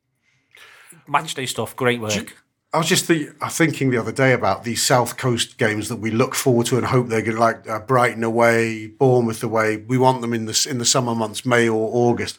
[1.07, 1.75] match day stuff.
[1.75, 2.35] Great work.
[2.71, 5.95] I was just the, uh, thinking the other day about these South Coast games that
[5.95, 9.77] we look forward to and hope they're going to like uh, Brighton away, Bournemouth away.
[9.77, 12.37] We want them in the in the summer months, May or August.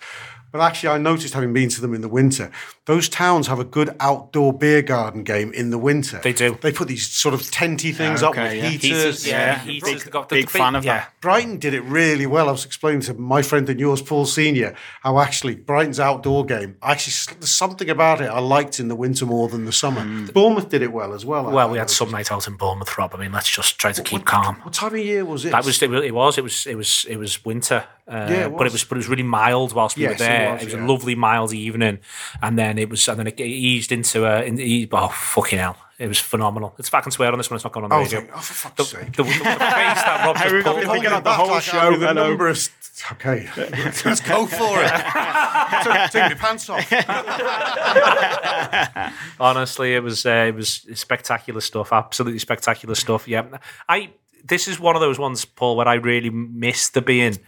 [0.53, 2.51] But actually, I noticed having been to them in the winter,
[2.86, 6.20] those towns have a good outdoor beer garden game in the winter.
[6.22, 6.59] They do.
[6.61, 8.68] They put these sort of tenty things up Okay, with yeah.
[8.70, 8.82] heaters.
[8.90, 10.98] Heaters, yeah, Yeah, he's big- got the- big the fan of yeah.
[10.98, 11.12] that.
[11.20, 12.48] Brighton did it really well.
[12.48, 16.76] I was explaining to my friend and yours, Paul Senior, how actually Brighton's outdoor game,
[16.82, 20.01] actually there's something about it I liked in the winter more than the summer.
[20.01, 20.32] Mm.
[20.32, 21.44] Bournemouth did it well as well.
[21.44, 23.14] Well, I we had some night out in Bournemouth, Rob.
[23.14, 24.57] I mean, let's just try to keep calm.
[24.62, 25.51] What time of year was it?
[25.53, 26.38] That was- It was.
[26.38, 26.66] It was.
[26.66, 27.07] It was.
[27.09, 27.84] It was winter.
[28.11, 28.82] Uh, Yeah, it but it was.
[28.84, 30.48] But it was really mild whilst we Yes, were there.
[30.50, 30.84] It was, was, yeah.
[30.84, 31.98] a lovely mild evening,
[32.42, 33.06] and then it was.
[33.08, 34.42] And then it eased into a.
[34.42, 35.76] In, oh fucking hell!
[35.98, 36.74] It was phenomenal.
[36.78, 37.56] It's fucking swear on this one.
[37.56, 38.26] It's not going on the Oh, radio.
[38.34, 39.12] oh, for fuck's the, sake.
[39.16, 40.94] the, the, the face that Rob just pulled been on.
[40.94, 42.58] thinking of the whole show, The number of
[43.12, 44.90] okay, let's go for it.
[45.84, 46.84] take, take your pants off.
[49.38, 51.92] Honestly, it was uh, it was spectacular stuff.
[51.92, 53.28] Absolutely spectacular stuff.
[53.28, 53.58] Yeah,
[53.88, 54.11] I.
[54.42, 57.38] This is one of those ones, Paul, where I really miss the being.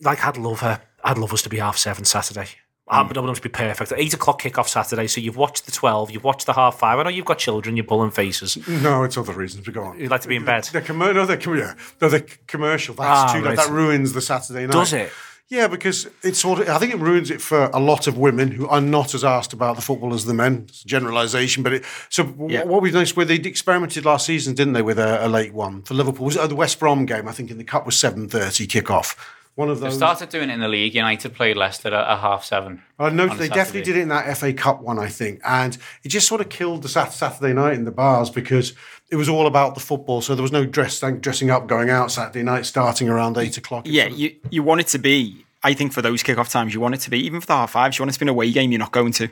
[0.00, 0.80] Like I'd love her.
[1.02, 2.46] I'd love us to be half seven Saturday.
[2.86, 3.94] I would love us to be perfect.
[3.96, 5.06] Eight o'clock kickoff Saturday.
[5.06, 6.10] So you've watched the twelve.
[6.10, 6.98] You've watched the half five.
[6.98, 7.76] I know you've got children.
[7.76, 8.58] You're pulling faces.
[8.68, 9.64] No, it's other reasons.
[9.64, 9.98] But go on.
[9.98, 10.64] You'd like to be in bed.
[10.64, 12.94] The, commer- no, the, com- yeah, no, the commercial.
[12.94, 13.56] That's Ah, too right.
[13.56, 13.66] late.
[13.66, 14.72] That ruins the Saturday night.
[14.72, 15.10] Does it?
[15.48, 16.68] Yeah, because it's sort of.
[16.68, 19.54] I think it ruins it for a lot of women who are not as asked
[19.54, 20.66] about the football as the men.
[20.68, 21.84] It's a generalisation, but it.
[22.10, 22.64] So Yeah.
[22.64, 25.82] what we've noticed, where they experimented last season, didn't they, with a, a late one
[25.82, 26.26] for Liverpool?
[26.26, 27.28] Was it the West Brom game?
[27.28, 29.16] I think in the cup was seven thirty kick off.
[29.56, 30.94] One of They started doing it in the league.
[30.96, 32.82] United played Leicester at, at half seven.
[32.98, 33.54] I know on they Saturday.
[33.54, 36.48] definitely did it in that FA Cup one, I think, and it just sort of
[36.48, 38.72] killed the Saturday night in the bars because
[39.10, 40.20] it was all about the football.
[40.22, 43.86] So there was no dress dressing up, going out Saturday night, starting around eight o'clock.
[43.86, 46.94] Yeah, you, you want it to be, I think for those kick-off times, you want
[46.96, 48.50] it to be, even for the half fives, you want it to be an away
[48.50, 49.28] game you're not going to.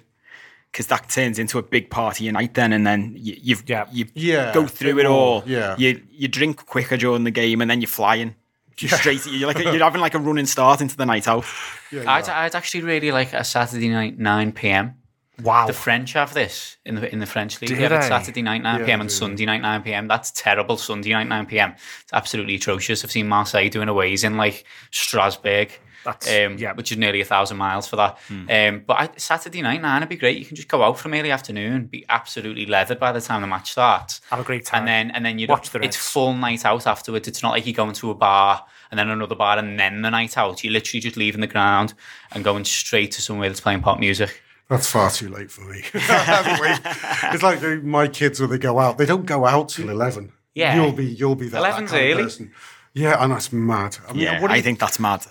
[0.70, 3.86] Because that turns into a big party of night then, and then you, you've, Yeah.
[3.92, 5.42] you Yeah, go through it all.
[5.46, 5.74] yeah.
[5.76, 8.36] You, you drink quicker during the game, and then you're flying.
[8.76, 11.44] Straight, you're like you're having like a running start into the night out.
[11.92, 14.96] I'd, I'd actually really like a Saturday night nine p.m.
[15.42, 15.66] Wow.
[15.66, 17.68] The French have this in the in the French league.
[17.68, 18.02] Do they have it?
[18.02, 19.00] Saturday night nine Yeah, p.m.
[19.00, 19.14] and do.
[19.14, 20.06] Sunday night nine p.m.
[20.06, 20.76] That's terrible.
[20.76, 21.72] Sunday night nine p.m.
[22.02, 23.02] It's absolutely atrocious.
[23.04, 24.06] I've seen Marseille doing away.
[24.06, 25.72] aways in like Strasbourg.
[26.04, 26.72] That's- um, yeah.
[26.72, 28.18] which is nearly a thousand miles for that.
[28.30, 30.38] Um, but I, Saturday night nine would be great.
[30.38, 33.46] You can just go out from early afternoon, be absolutely leathered by the time the
[33.46, 34.20] match starts.
[34.30, 34.80] Have a great time.
[34.80, 37.28] And then and then you Watch the it's full night out afterwards.
[37.28, 40.10] It's not like you're going to a bar and then another bar and then the
[40.10, 40.62] night out.
[40.64, 41.94] You're literally just leaving the ground
[42.32, 44.42] and going straight to somewhere that's playing pop music.
[44.68, 45.82] That's far too late for me.
[45.94, 48.98] it's like my kids when they go out.
[48.98, 50.32] They don't go out till eleven.
[50.54, 50.76] Yeah.
[50.76, 52.22] you'll be you'll be that, that 11's kind of early.
[52.24, 52.52] person.
[52.94, 53.96] Yeah, and that's mad.
[54.06, 55.24] I mean, Yeah, what do I think that's mad.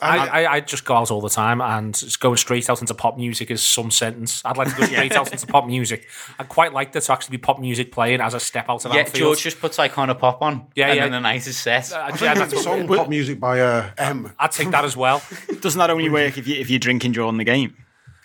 [0.00, 2.92] I, I, I just go out all the time and just going straight out into
[2.92, 4.42] pop music is some sentence.
[4.44, 6.06] I'd like to go straight out into pop music.
[6.38, 8.92] I'd quite like there to actually be pop music playing as I step out of
[8.92, 9.16] Yeah, Anfield.
[9.16, 10.66] George just puts Icona Pop on.
[10.74, 11.02] Yeah, and yeah.
[11.04, 11.92] then the night is set.
[11.92, 14.32] Uh, I yeah, think that's there's a song pop music by uh, M.
[14.38, 15.22] I'd take that as well.
[15.60, 17.74] Doesn't that only work if you if you're drinking during the game?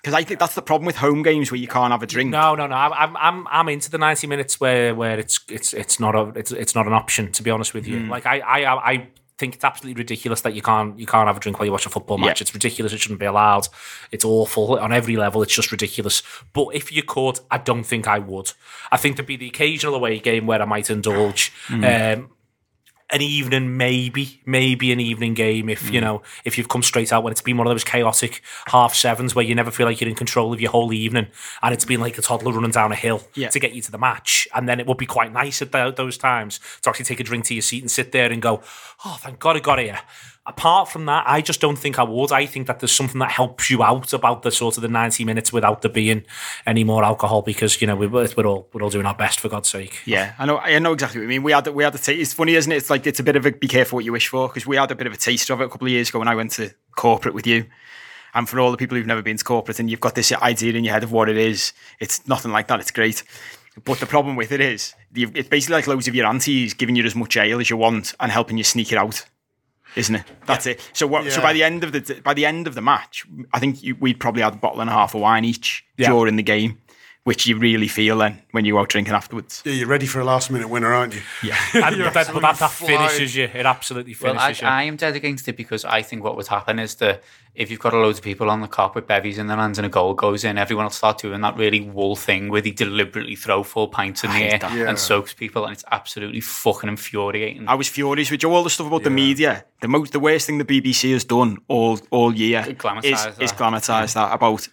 [0.01, 2.32] Because I think that's the problem with home games where you can't have a drink.
[2.32, 2.76] No, no, no.
[2.76, 6.34] I'm, I'm, I'm, I'm into the ninety minutes where, where it's, it's, it's not a,
[6.36, 7.32] it's, it's not an option.
[7.34, 9.07] To be honest with you, like I, I, I
[9.41, 11.85] think it's absolutely ridiculous that you can't, you can't have a drink while you watch
[11.85, 12.39] a football match.
[12.39, 12.43] Yeah.
[12.45, 12.93] It's ridiculous.
[12.93, 13.67] It shouldn't be allowed.
[14.11, 15.41] It's awful on every level.
[15.41, 16.21] It's just ridiculous.
[16.53, 18.53] But if you could, I don't think I would.
[18.91, 21.51] I think there'd be the occasional away game where I might indulge.
[21.69, 22.29] Um,
[23.12, 26.03] an evening, maybe, maybe an evening game if you mm.
[26.03, 29.36] know if you've come straight out when it's been one of those chaotic half sevens
[29.36, 31.28] where you never feel like you're in control of your whole evening,
[31.62, 33.49] and it's been like a toddler running down a hill Yeah.
[33.49, 35.91] to get you to the match, and then it would be quite nice at tho-
[35.91, 38.62] those times to actually take a drink to your seat and sit there and go,
[39.05, 39.99] "Oh, thank God I got here."
[40.47, 42.31] Apart from that, I just don't think I would.
[42.31, 45.23] I think that there's something that helps you out about the sort of the 90
[45.23, 46.23] minutes without there being
[46.65, 49.49] any more alcohol because you know we- we're all we're all doing our best for
[49.49, 50.01] God's sake.
[50.05, 50.57] Yeah, I know.
[50.57, 51.43] I know exactly what you mean.
[51.43, 52.19] We had we had the taste.
[52.19, 52.77] It's funny, isn't it?
[52.77, 54.77] It's like it's a bit of a be careful what you wish for because we
[54.77, 56.33] had a bit of a taste of it a couple of years ago when I
[56.33, 57.65] went to corporate with you.
[58.33, 60.73] And for all the people who've never been to corporate and you've got this idea
[60.73, 62.79] in your head of what it is, it's nothing like that.
[62.79, 63.21] It's great.
[63.85, 67.03] But the problem with it is, it's basically like loads of your aunties giving you
[67.03, 69.25] as much ale as you want and helping you sneak it out,
[69.95, 70.23] isn't it?
[70.45, 70.79] That's it.
[70.93, 71.31] So what?
[71.31, 73.95] So by the end of the by the end of the match, I think you,
[73.99, 76.09] we'd probably had a bottle and a half of wine each Yeah.
[76.09, 76.80] during the game.
[77.24, 79.61] Which you really feel then when you're out drinking afterwards.
[79.63, 81.22] Yeah, you're ready for a last minute winner, aren't you?
[81.43, 81.55] Yeah.
[81.76, 83.43] And that, that, that finishes you.
[83.43, 84.67] It absolutely Well, I, finishes you.
[84.67, 87.22] I am dead against it because I think what would happen is that
[87.53, 89.78] if you've got a load of people on the Kop with bevies in their hands
[89.78, 92.72] and a goal goes in, everyone will start doing that really wool thing where they
[92.72, 94.59] deliberately throw full pints in the air.
[94.76, 94.89] Yeah.
[94.89, 97.67] and soaks people, and it's absolutely fucking infuriating.
[97.67, 98.53] I was furious with Joe.
[98.55, 99.63] All the stuff about the media.
[99.82, 103.51] The most, the worst thing the BBC has done all all year is, Glamorised is
[103.51, 103.59] that.
[103.59, 104.67] glamorised that about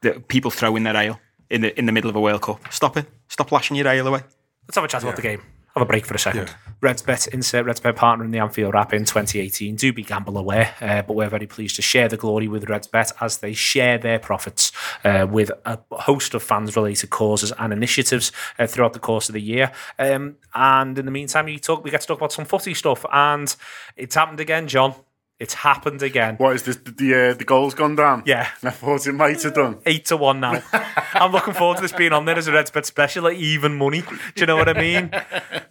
[0.00, 1.20] the people throwing their ale
[1.52, 2.60] in the in the middle of a World Cup.
[2.72, 3.06] Stop it.
[3.28, 4.22] Stop lashing your ale away.
[4.66, 5.42] Let's have a chat about the game.
[5.74, 6.54] Have a break for a second.
[6.82, 9.74] Red's Bet, insert Red's Bet partner in the Anfield Wrap in 2018.
[9.76, 12.86] Do be gamble aware, uh, but we're very pleased to share the glory with Red's
[12.86, 14.70] Bet as they share their profits
[15.02, 19.32] uh, with a host of fans related causes and initiatives uh, throughout the course of
[19.32, 19.72] the year.
[19.98, 23.06] Um, and in the meantime, you talk, we get to talk about some footy stuff.
[23.10, 23.54] And
[23.96, 24.94] it's happened again, John.
[25.42, 26.36] It's happened again.
[26.36, 26.76] What is this?
[26.76, 28.22] The the, uh, the goal's gone down.
[28.26, 28.48] Yeah.
[28.62, 29.78] I thought it might have done.
[29.86, 30.62] eight to one now.
[31.14, 33.76] I'm looking forward to this being on there as a Reds Bet special, like even
[33.76, 34.02] money.
[34.02, 35.10] Do you know what I mean?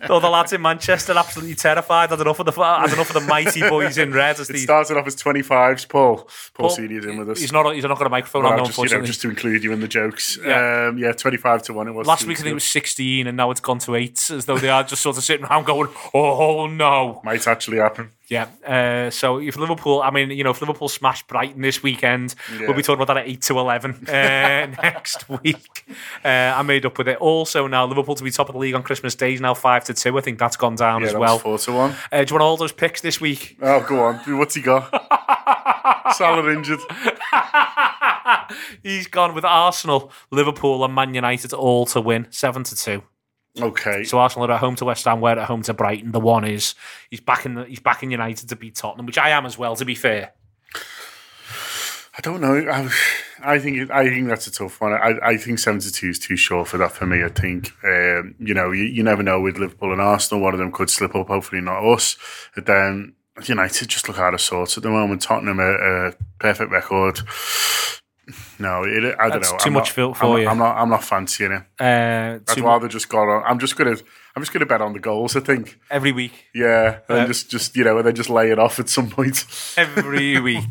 [0.10, 2.10] All the lads in Manchester absolutely terrified.
[2.10, 4.40] had enough of the had enough of the mighty boys in red.
[4.42, 6.18] As It the, started off as 25s, Paul.
[6.18, 7.40] Paul, Paul- Senior's in with us.
[7.40, 9.64] he's not he's not got a microphone Well, on, just, you know, just to include
[9.64, 10.38] you in the jokes.
[10.44, 10.88] Yeah.
[10.90, 12.08] Um, yeah, 25 to 1 it was.
[12.08, 14.58] Last week I think it was 16, and now it's gone to eight, as though
[14.58, 18.10] they are just sort of sitting around going, "Oh no." Might actually happen.
[18.32, 18.48] Yeah.
[18.66, 22.62] Uh, so if Liverpool, I mean, you know, if Liverpool smash Brighton this weekend, Yeah.
[22.68, 24.12] we'll be talking about that at eight to eleven uh,
[24.82, 25.86] next week.
[26.24, 27.18] Uh, I made up with it.
[27.18, 29.84] Also, now Liverpool to be top of the league on Christmas Day is now five
[29.84, 30.18] to two.
[30.18, 31.36] I think that's gone down Yeah, as well.
[31.44, 31.92] was 4 to 1.
[31.92, 33.58] Uh, do you want all those picks this week?
[33.62, 34.16] Oh, go on.
[34.38, 34.90] What's he got?
[36.16, 36.80] Salah injured.
[38.84, 43.04] He's gone with Arsenal, Liverpool, and Man United all to win seven to two.
[43.60, 44.04] Okay.
[44.04, 46.12] So Arsenal are at home to West Ham, we're at home to Brighton.
[46.12, 46.76] The one is
[47.10, 49.58] he's back in the, he's back in United to beat Tottenham, which I am as
[49.58, 49.76] well.
[49.76, 50.34] To be fair,
[52.18, 52.56] I don't know.
[52.56, 52.90] I,
[53.44, 54.94] I think I think that's a tough one.
[54.94, 57.24] I, I think 72 is too short for that for me.
[57.24, 60.44] I think, um, you know, you, you never know with Liverpool and Arsenal.
[60.44, 62.18] One of them could slip up, hopefully not us.
[62.54, 65.22] But then United just look out of sorts at the moment.
[65.22, 67.20] Tottenham, a, a perfect record.
[68.60, 69.58] No, it, I don't That's know.
[69.58, 70.48] too I'm much not, for- I'm, you.
[70.48, 70.78] I'm not.
[70.78, 71.64] I'm not fancying it.
[71.80, 73.44] uh, I'd rather just go on.
[73.46, 73.96] I'm just gonna.
[74.36, 75.36] I'm just gonna bet on the goals.
[75.36, 75.78] I think.
[75.90, 78.80] every week, Yeah, and Uh, just just you know, and then just lay it off
[78.80, 79.46] at some point.
[79.78, 80.64] every week.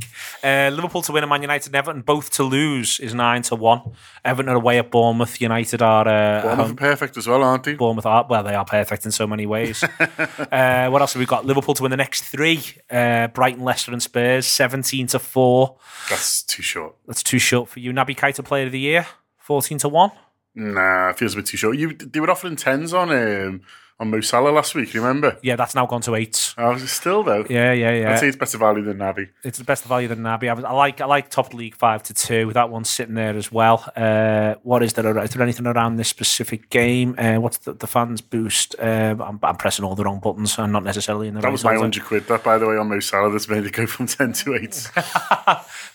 [0.42, 3.54] Uh, Liverpool to win and Man United and Everton both to lose is nine to
[3.54, 3.82] one.
[4.24, 5.40] Everton are away at Bournemouth.
[5.42, 7.74] United are uh, Bournemouth are perfect as well, aren't they?
[7.74, 9.84] Bournemouth are well, they are perfect in so many ways.
[10.08, 11.44] uh, what else have we got?
[11.44, 12.62] Liverpool to win the next three.
[12.90, 15.76] Uh, Brighton, Leicester, and Spurs, seventeen to four.
[16.08, 16.96] That's too short.
[17.06, 17.92] That's too short for you.
[17.92, 19.06] Naby Keita, Player of the Year,
[19.36, 20.12] fourteen to one.
[20.54, 21.76] Nah, it feels a bit too short.
[21.76, 23.62] You they were offering tens on um
[24.00, 24.94] on Mo Salah last week.
[24.94, 25.36] Remember?
[25.42, 26.54] Yeah, that's now gone to eight.
[26.56, 27.44] I was still though.
[27.50, 28.12] Yeah, yeah, yeah.
[28.12, 29.28] I'd say it's better value than Naby.
[29.44, 30.48] it's the best value than Naby.
[30.48, 32.50] I, was- I like I like top league five to two.
[32.54, 33.84] That one's sitting there as well.
[33.94, 35.06] Uh, what is there
[35.42, 37.14] anything around this specific game?
[37.18, 38.74] Uh, what's the, the fans boost?
[38.78, 41.52] Uh, I'm, I'm pressing all the wrong buttons and not necessarily in the That right
[41.52, 42.26] was my hundred quid.
[42.28, 44.90] That by the way on Mo Salah that's made it go from ten to eight.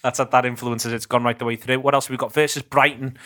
[0.04, 0.94] That's that influences.
[0.94, 1.80] It's gone right the way through.
[1.80, 2.32] What else have we got?
[2.32, 3.18] Versus Brighton.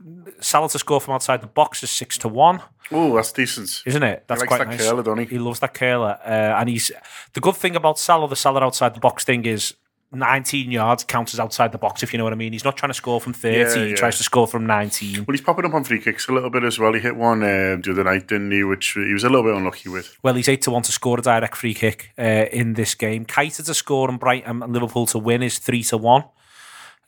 [0.00, 3.82] Uh, Salah to score from outside the box is six to one, oh, that's decent.
[3.84, 4.24] isn't it?
[4.28, 4.80] That's likes quite that nice.
[4.86, 5.24] curler, doesn't he?
[5.26, 6.28] He loves that curler, uh,
[6.60, 6.92] and he's
[7.32, 8.28] the good thing about Salah.
[8.28, 9.74] The Salah outside the box thing is.
[10.10, 12.54] 19 yards counts as outside the box, if you know what I mean.
[12.54, 15.26] He's not trying to score from 30, Yeah, he tries to score from 19.
[15.26, 16.94] Well, he's popping up on free kicks a little bit as well.
[16.94, 18.64] He hit one um, the other night, didn't he?
[18.64, 20.16] Which he was a little bit unlucky with.
[20.22, 23.26] Well, he's 8 to 1 to score a direct free kick uh, in this game.
[23.26, 26.24] Keita to score and Brighton and Liverpool to win is 3 to 1.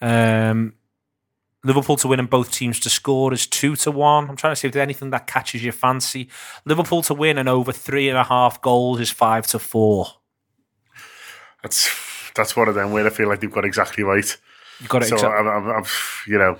[0.02, 0.74] Um,
[1.62, 4.30] Liverpool to win and both teams to score is 2 to 1.
[4.30, 6.28] I'm trying to see if there's anything that catches your fancy.
[6.64, 10.06] Liverpool to win and over three and a half goals is 5 to 4.
[11.62, 11.90] That's
[12.34, 14.36] that's one of them where I feel like they've got exactly right.
[14.78, 15.84] You've got it So exact- I'm, I'm, I'm,
[16.26, 16.58] you know,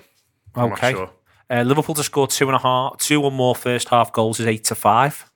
[0.54, 0.92] I'm Okay.
[0.92, 1.10] not sure.
[1.48, 4.46] Uh, Liverpool to score two and a half, two or more first half goals is
[4.46, 5.30] 8 to 5.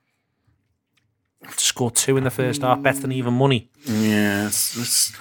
[1.44, 3.70] To score two in the first half, better than even money.
[3.86, 5.16] Yeah, it's, it's,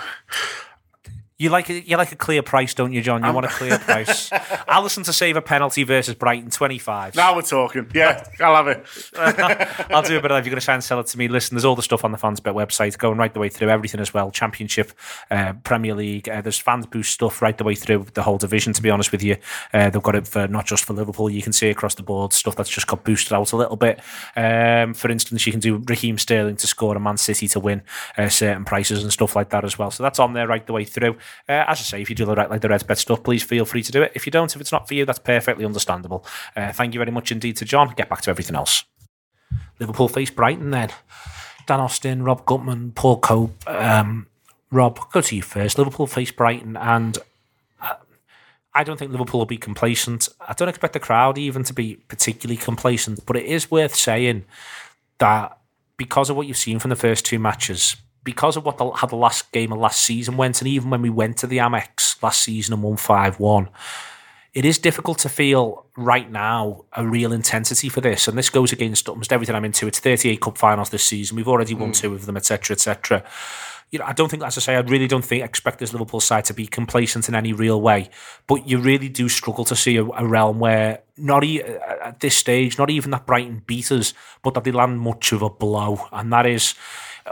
[1.44, 3.22] You like a, you like a clear price, don't you, John?
[3.22, 4.30] You want a clear price.
[4.30, 7.16] Alisson to save a penalty versus Brighton, twenty five.
[7.16, 7.92] now we're talking.
[7.94, 8.86] Yeah, I'll have it.
[9.94, 11.18] I'll do a bit of that if you're going to try and sell it to
[11.18, 11.28] me.
[11.28, 14.00] Listen, there's all the stuff on the Fansbet website, going right the way through everything
[14.00, 14.32] as well.
[14.32, 14.94] Championship,
[15.32, 16.30] uh, Premier League.
[16.30, 18.72] Uh, there's fans boost stuff right the way through the whole division.
[18.72, 19.36] To be honest with you,
[19.74, 21.30] uh, they've got it for not just for Liverpool.
[21.30, 24.00] You can see across the board stuff that's just got boosted out a little bit.
[24.38, 27.82] Um, for instance, you can do Raheem Sterling to score and Man City to win
[28.18, 29.92] uh, certain prices and stuff like that as well.
[29.92, 31.18] So that's on there right the way through.
[31.48, 33.66] Uh, as I say, if you do the like the Reds bet stuff, please feel
[33.66, 34.12] free to do it.
[34.16, 36.26] If you don't, if it's not for you, that's perfectly understandable.
[36.56, 37.94] Uh, thank you very much indeed to John.
[37.96, 38.84] Get back to everything else.
[39.80, 40.90] Liverpool face Brighton then.
[41.66, 43.56] Dan Austin, Rob Gutmann, Paul Cope.
[43.68, 44.28] Um,
[44.72, 45.78] Rob, go to you first.
[45.78, 47.18] Liverpool face Brighton, and
[47.82, 47.96] uh,
[48.74, 50.28] I don't think Liverpool will be complacent.
[50.42, 54.46] I don't expect the crowd even to be particularly complacent, but it is worth saying
[55.20, 55.58] that
[55.96, 59.08] because of what you've seen from the first two matches, because of what the, how
[59.08, 62.22] the last game of last season went, and even when we went to the Amex
[62.24, 63.70] last season and won 5 1,
[64.54, 68.28] it is difficult to feel right now a real intensity for this.
[68.28, 69.88] And this goes against almost everything I'm into.
[69.88, 71.36] It's 38 cup finals this season.
[71.36, 71.94] We've already won hmm.
[71.94, 73.26] two of them, etc., etc
[73.94, 76.20] you know, I don't think, as I say, I really don't think expect this Liverpool
[76.20, 78.10] side to be complacent in any real way.
[78.48, 82.20] But you really do struggle to see a, a realm where not e- uh, at
[82.20, 85.50] this stage, not even that Brighton beat us, but that they land much of a
[85.50, 86.74] blow, and that is.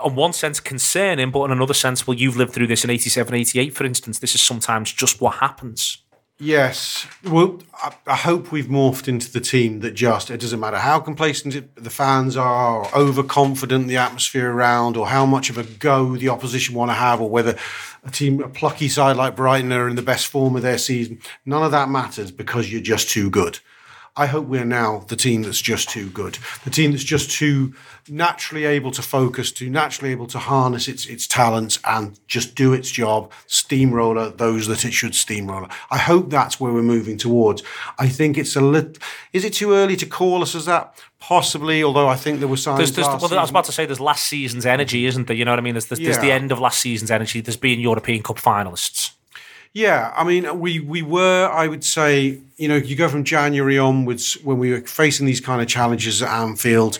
[0.05, 3.33] In one sense, concerning, but in another sense, well, you've lived through this in 87,
[3.33, 4.19] 88, for instance.
[4.19, 5.97] This is sometimes just what happens.
[6.41, 7.05] Yes.
[7.23, 10.99] Well, I, I, hope we've morphed into the team that just, it doesn't matter how
[10.99, 15.63] complacent it, the fans are, or overconfident the atmosphere around, or how much of a
[15.63, 17.55] go the opposition want to have, or whether
[18.03, 21.19] a team, a plucky side like Brighton are in the best form of their season.
[21.45, 23.59] None of that matters because you're just too good.
[24.15, 27.73] I hope we're now the team that's just too good, the team that's just too
[28.09, 32.73] naturally able to focus, too naturally able to harness its its talents and just do
[32.73, 35.69] its job, steamroller those that it should steamroller.
[35.89, 37.63] I hope that's where we're moving towards.
[37.97, 39.01] I think it's a little.
[39.31, 41.01] Is it too early to call us as that?
[41.19, 42.79] Possibly, although I think there were signs.
[42.79, 45.35] There's, there's, well, I was about to say there's last season's energy, isn't there?
[45.35, 45.75] You know what I mean?
[45.75, 47.41] There's, there's, there's the end of last season's energy.
[47.41, 49.11] There's being European Cup finalists.
[49.73, 53.79] Yeah, I mean, we we were, I would say, you know, you go from January
[53.79, 56.99] onwards when we were facing these kind of challenges at Anfield,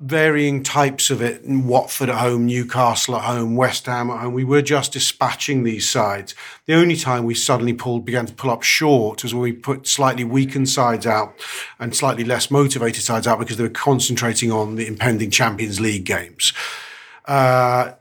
[0.00, 4.34] varying types of it, Watford at home, Newcastle at home, West Ham at home.
[4.34, 6.34] We were just dispatching these sides.
[6.66, 9.86] The only time we suddenly pulled began to pull up short was when we put
[9.86, 11.32] slightly weakened sides out
[11.78, 16.04] and slightly less motivated sides out because they were concentrating on the impending Champions League
[16.04, 16.52] games.
[17.24, 17.92] Uh,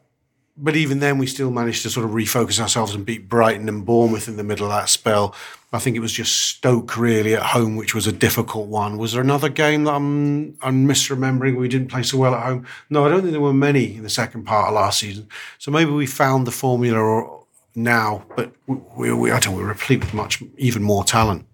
[0.55, 3.85] but even then, we still managed to sort of refocus ourselves and beat Brighton and
[3.85, 5.33] Bournemouth in the middle of that spell.
[5.71, 8.99] I think it was just Stoke really at home, which was a difficult one.
[8.99, 11.57] Was there another game that I'm I'm misremembering?
[11.57, 12.67] We didn't play so well at home.
[12.91, 15.27] No, I don't think there were many in the second part of last season.
[15.57, 17.39] So maybe we found the formula
[17.75, 21.47] now, but we, we, I don't we're replete with much even more talent.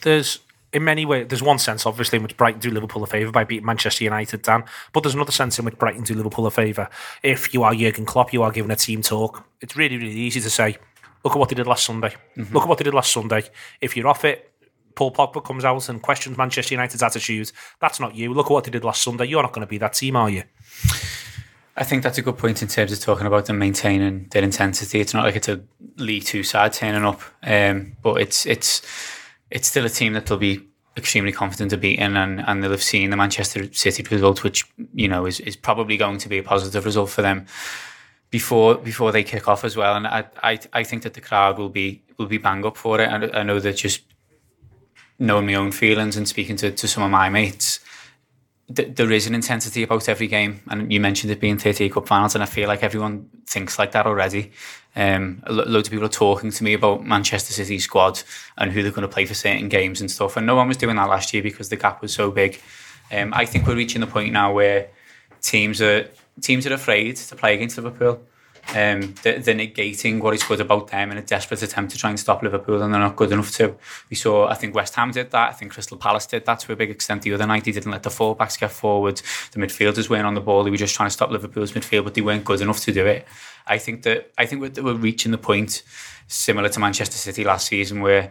[0.00, 0.40] there's
[0.72, 3.44] in many ways there's one sense obviously in which Brighton do Liverpool a favour by
[3.44, 6.88] beating Manchester United Dan but there's another sense in which Brighton do Liverpool a favour.
[7.22, 9.44] If you are Jurgen Klopp you are given a team talk.
[9.60, 10.76] It's really really easy to say
[11.24, 12.14] look at what they did last Sunday.
[12.36, 13.44] Look at what they did last Sunday.
[13.80, 14.50] If you're off it
[14.94, 18.32] Paul Pogba comes out and questions Manchester United's attitude that's not you.
[18.32, 19.26] Look at what they did last Sunday.
[19.26, 20.44] You're not going to be that team are you?
[21.74, 25.00] I think that's a good point in terms of talking about them maintaining their intensity.
[25.00, 25.62] It's not like it's a
[25.96, 28.82] League Two side turning up, um, but it's it's
[29.52, 30.60] it's still a team that they'll be
[30.96, 35.08] extremely confident of beating, and, and they'll have seen the Manchester City result, which you
[35.08, 37.46] know is, is probably going to be a positive result for them
[38.30, 39.94] before before they kick off as well.
[39.94, 43.00] And I I, I think that the crowd will be will be bang up for
[43.00, 43.08] it.
[43.08, 44.02] And I know that just
[45.18, 47.78] knowing my own feelings and speaking to, to some of my mates,
[48.74, 52.06] th- there is an intensity about every game, and you mentioned it being 38 cup
[52.06, 54.52] finals, and I feel like everyone thinks like that already.
[54.94, 58.22] Um, lo- loads of people are talking to me about Manchester City squad
[58.58, 60.76] and who they're going to play for certain games and stuff, and no one was
[60.76, 62.60] doing that last year because the gap was so big.
[63.10, 64.88] Um, I think we're reaching the point now where
[65.40, 66.08] teams are
[66.40, 68.22] teams are afraid to play against Liverpool.
[68.68, 72.10] Um, they're, they're negating what is good about them in a desperate attempt to try
[72.10, 73.74] and stop Liverpool, and they're not good enough to.
[74.08, 75.50] We saw, I think West Ham did that.
[75.50, 77.64] I think Crystal Palace did that to a big extent the other night.
[77.64, 79.20] They didn't let the fullbacks get forward.
[79.50, 80.64] The midfielders weren't on the ball.
[80.64, 83.04] They were just trying to stop Liverpool's midfield, but they weren't good enough to do
[83.06, 83.26] it.
[83.66, 85.82] I think that I think we're, we're reaching the point
[86.28, 88.30] similar to Manchester City last season, where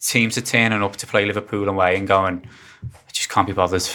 [0.00, 2.46] teams are turning up to play Liverpool away and going,
[2.84, 3.86] I just can't be bothered.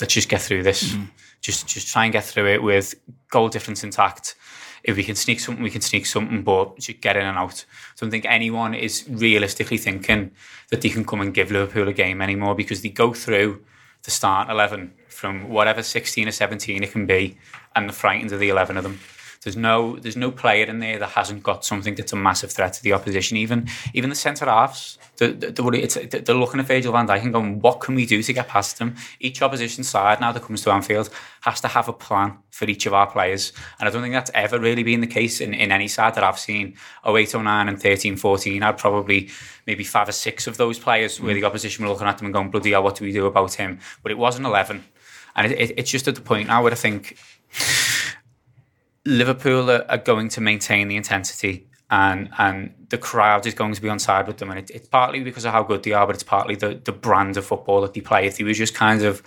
[0.00, 0.96] Let's just get through this.
[1.40, 2.94] Just just try and get through it with
[3.30, 4.34] goal difference intact.
[4.82, 7.64] If we can sneak something, we can sneak something, but just get in and out.
[7.68, 10.32] I don't think anyone is realistically thinking
[10.70, 13.62] that they can come and give Liverpool a game anymore because they go through
[14.02, 17.36] the start 11 from whatever 16 or 17 it can be
[17.74, 19.00] and they're frightened of the 11 of them.
[19.46, 22.72] There's no there's no player in there that hasn't got something that's a massive threat
[22.72, 23.36] to the opposition.
[23.36, 27.32] Even even the centre halves, the, the, the, they're looking at Virgil van Dijk and
[27.32, 28.96] going, what can we do to get past them?
[29.20, 31.10] Each opposition side now that comes to Anfield
[31.42, 34.32] has to have a plan for each of our players, and I don't think that's
[34.34, 36.76] ever really been the case in, in any side that I've seen.
[37.06, 39.30] 08, 09 and 13, 14, I'd probably
[39.64, 41.40] maybe five or six of those players where mm.
[41.40, 43.54] the opposition were looking at them and going, bloody hell, what do we do about
[43.54, 43.78] him?
[44.02, 44.82] But it wasn't 11.
[45.36, 47.16] And it, it, it's just at the point now where I think
[49.06, 53.82] Liverpool are, are going to maintain the intensity and and the crowd is going to
[53.82, 54.50] be on side with them.
[54.50, 56.92] And it, it's partly because of how good they are, but it's partly the, the
[56.92, 58.26] brand of football that they play.
[58.26, 59.22] If they were just kind of,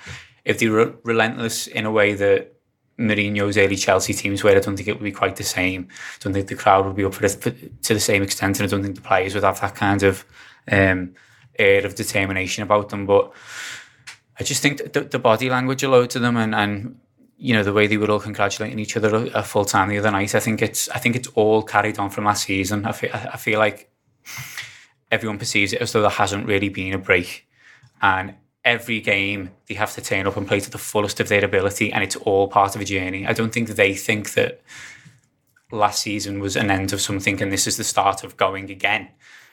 [0.45, 2.53] if they were relentless in a way that
[2.97, 5.87] Mourinho's early Chelsea teams were, I don't think it would be quite the same.
[5.89, 8.67] I don't think the crowd would be up for it to the same extent, and
[8.67, 10.25] I don't think the players would have that kind of
[10.69, 11.15] um,
[11.57, 13.05] air of determination about them.
[13.05, 13.31] But
[14.37, 16.99] I just think the, the body language allowed to them, and, and
[17.41, 20.11] you know the way they were all congratulating each other at full time the other
[20.11, 20.35] night.
[20.35, 22.85] I think it's I think it's all carried on from last season.
[22.85, 23.89] I feel, I feel like
[25.09, 27.47] everyone perceives it as though there hasn't really been a break,
[28.01, 28.35] and
[28.65, 31.93] every game they have to turn up and play to the fullest of their ability,
[31.93, 33.25] and it's all part of a journey.
[33.25, 34.61] I don't think they think that
[35.71, 39.07] last season was an end of something and this is the start of going again.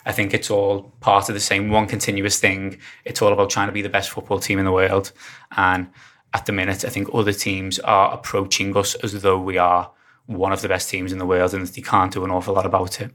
[0.06, 2.78] I think it's all part of the same one continuous thing.
[3.04, 5.12] It's all about trying to be the best football team in the world.
[5.56, 5.88] And
[6.36, 9.90] at the minute, I think other teams are approaching us as though we are
[10.26, 12.54] one of the best teams in the world and that they can't do an awful
[12.54, 13.10] lot about it.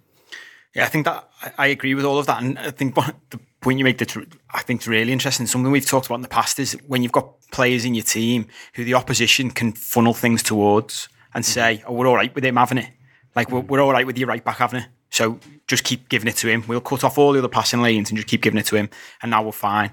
[0.73, 2.41] Yeah, I think that I agree with all of that.
[2.41, 4.17] And I think the point you make that
[4.51, 7.11] I think is really interesting, something we've talked about in the past is when you've
[7.11, 11.51] got players in your team who the opposition can funnel things towards and mm-hmm.
[11.51, 12.89] say, oh, we're all right with him having it.
[13.35, 14.87] Like, we're, we're all right with your right back having it.
[15.11, 16.63] So just keep giving it to him.
[16.67, 18.89] We'll cut off all the other passing lanes and just keep giving it to him.
[19.21, 19.91] And now we're fine.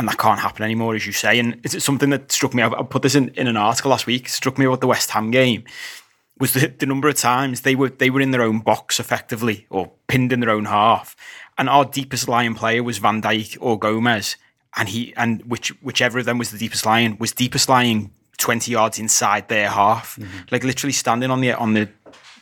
[0.00, 1.38] And that can't happen anymore, as you say.
[1.38, 2.62] And it's something that struck me.
[2.62, 4.30] I put this in, in an article last week.
[4.30, 5.64] Struck me about the West Ham game
[6.38, 9.66] was the, the number of times they were they were in their own box effectively
[9.68, 11.14] or pinned in their own half,
[11.58, 14.36] and our deepest lying player was Van Dijk or Gomez,
[14.74, 18.72] and he and which whichever of them was the deepest lying was deepest lying twenty
[18.72, 20.38] yards inside their half, mm-hmm.
[20.50, 21.90] like literally standing on the on the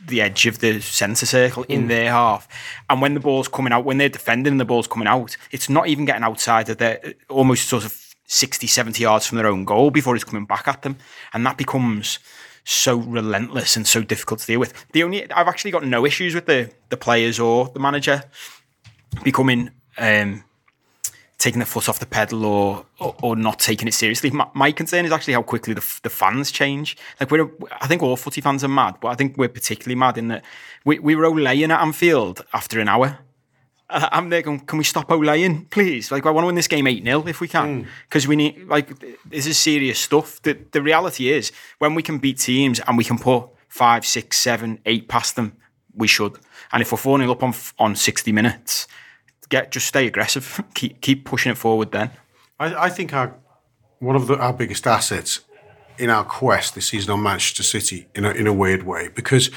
[0.05, 1.89] the edge of the centre circle in mm.
[1.89, 2.49] their half.
[2.89, 5.69] And when the ball's coming out, when they're defending and the ball's coming out, it's
[5.69, 9.65] not even getting outside of their almost sort of 60, 70 yards from their own
[9.65, 10.97] goal before it's coming back at them.
[11.33, 12.19] And that becomes
[12.65, 14.75] so relentless and so difficult to deal with.
[14.93, 18.23] The only I've actually got no issues with the the players or the manager
[19.25, 20.45] becoming um,
[21.39, 24.31] taking the foot off the pedal or, or, or not taking it seriously.
[24.31, 26.97] My, my, concern is actually how quickly the, the fans change.
[27.21, 27.49] Like we're,
[27.81, 30.45] I think all footy fans are mad, but I think we're particularly mad in that
[30.85, 33.21] we, we were olaying at Anfield after an hour.
[33.91, 36.11] I'm there going, can we stop olaying, please?
[36.11, 37.87] Like, I want to win this game 8 0 if we can.
[38.07, 38.29] Because mm.
[38.29, 38.91] we need, like,
[39.25, 40.43] this is serious stuff.
[40.43, 44.37] The, the reality is, when we can beat teams and we can put five, six,
[44.37, 45.57] seven, eight past them,
[45.95, 46.37] we should.
[46.71, 48.89] And if we're 4 0 up on, on 60 minutes,
[49.49, 50.63] get just stay aggressive.
[50.75, 51.93] keep keep pushing it forward.
[51.93, 52.11] Then
[52.59, 53.35] I, I think our
[53.99, 55.41] one of the, our biggest assets
[55.99, 59.51] in our quest this season on Manchester City in a, in a weird way because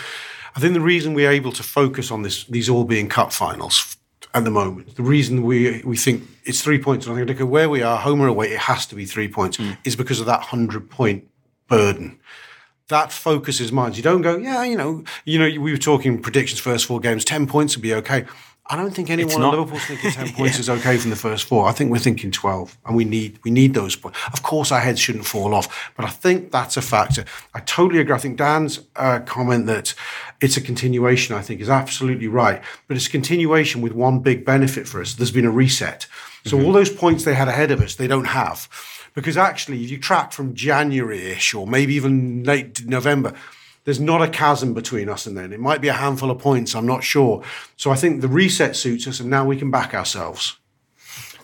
[0.55, 3.97] I think the reason we're able to focus on this these all being cup finals
[4.33, 7.41] at the moment the reason we we think it's three points and I think look
[7.41, 9.77] at where we are home or away it has to be three points mm.
[9.83, 11.27] is because of that hundred point
[11.67, 12.19] burden
[12.91, 13.97] that focuses minds.
[13.97, 17.25] You don't go, yeah, you know, you know, we were talking predictions first four games,
[17.25, 18.25] ten points would be okay.
[18.72, 20.61] I don't think anyone at Liverpool's thinking ten points yeah.
[20.61, 21.67] is okay from the first four.
[21.67, 24.17] I think we're thinking twelve, and we need we need those points.
[24.32, 27.26] Of course, our heads shouldn't fall off, but I think that's a factor.
[27.53, 28.15] I totally agree.
[28.15, 29.93] I think Dan's uh, comment that
[30.39, 32.61] it's a continuation, I think, is absolutely right.
[32.88, 35.15] But it's a continuation with one big benefit for us.
[35.15, 36.07] There's been a reset.
[36.45, 36.65] So mm-hmm.
[36.65, 38.69] all those points they had ahead of us, they don't have,
[39.13, 43.34] because actually, if you track from January-ish or maybe even late November
[43.84, 45.53] there's not a chasm between us and then.
[45.53, 47.43] It might be a handful of points, I'm not sure.
[47.77, 50.57] So I think the reset suits us and now we can back ourselves.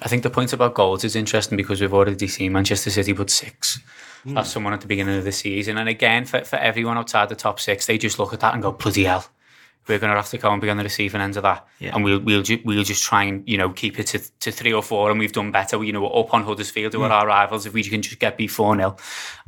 [0.01, 3.31] I think the point about goals is interesting because we've already seen Manchester City put
[3.31, 3.79] six.
[4.25, 4.35] Mm.
[4.35, 5.77] That's someone at the beginning of the season.
[5.79, 8.61] And again, for, for everyone outside the top six, they just look at that and
[8.61, 9.25] go, bloody hell.
[9.87, 11.95] We're going to have to go and be on the receiving end of that, yeah.
[11.95, 14.73] and we'll we'll ju- we'll just try and you know keep it to, to three
[14.73, 15.81] or four, and we've done better.
[15.81, 17.05] You know, we're up on Huddersfield, who mm.
[17.05, 17.65] are our rivals.
[17.65, 18.97] If we can just get B four 0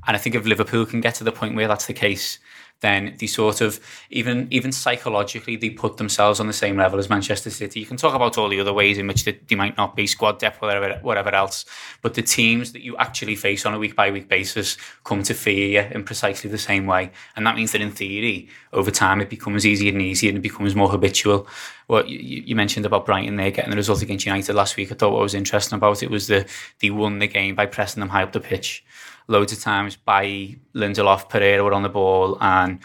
[0.08, 2.40] and I think if Liverpool can get to the point where that's the case,
[2.82, 7.10] then they sort of even even psychologically they put themselves on the same level as
[7.10, 7.80] Manchester City.
[7.80, 10.08] You can talk about all the other ways in which they, they might not be
[10.08, 11.66] squad depth, whatever whatever else,
[12.02, 15.34] but the teams that you actually face on a week by week basis come to
[15.34, 19.20] fear you in precisely the same way, and that means that in theory, over time,
[19.22, 21.48] it becomes easier and easier and it becomes more habitual.
[21.88, 24.96] What you, you mentioned about Brighton there getting the result against United last week, I
[24.96, 26.48] thought what was interesting about it was the
[26.80, 28.84] they won the game by pressing them high up the pitch
[29.30, 32.80] loads of times by Lindelof, Pereira were on the ball, and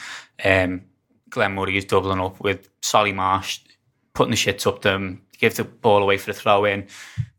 [0.45, 0.83] um,
[1.31, 3.65] Glenn Murray is doubling up with Solly March,
[4.13, 6.87] putting the shits up them, give the ball away for the throw in.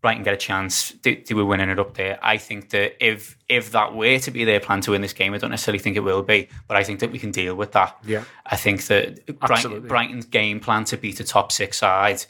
[0.01, 0.91] Brighton get a chance.
[1.03, 2.19] They, they, were winning it up there.
[2.21, 5.33] I think that if if that were to be their plan to win this game,
[5.33, 7.71] I don't necessarily think it will be, but I think that we can deal with
[7.71, 7.97] that.
[8.05, 8.23] Yeah.
[8.45, 12.25] I think that Brighton, Brighton's game plan to beat a top six side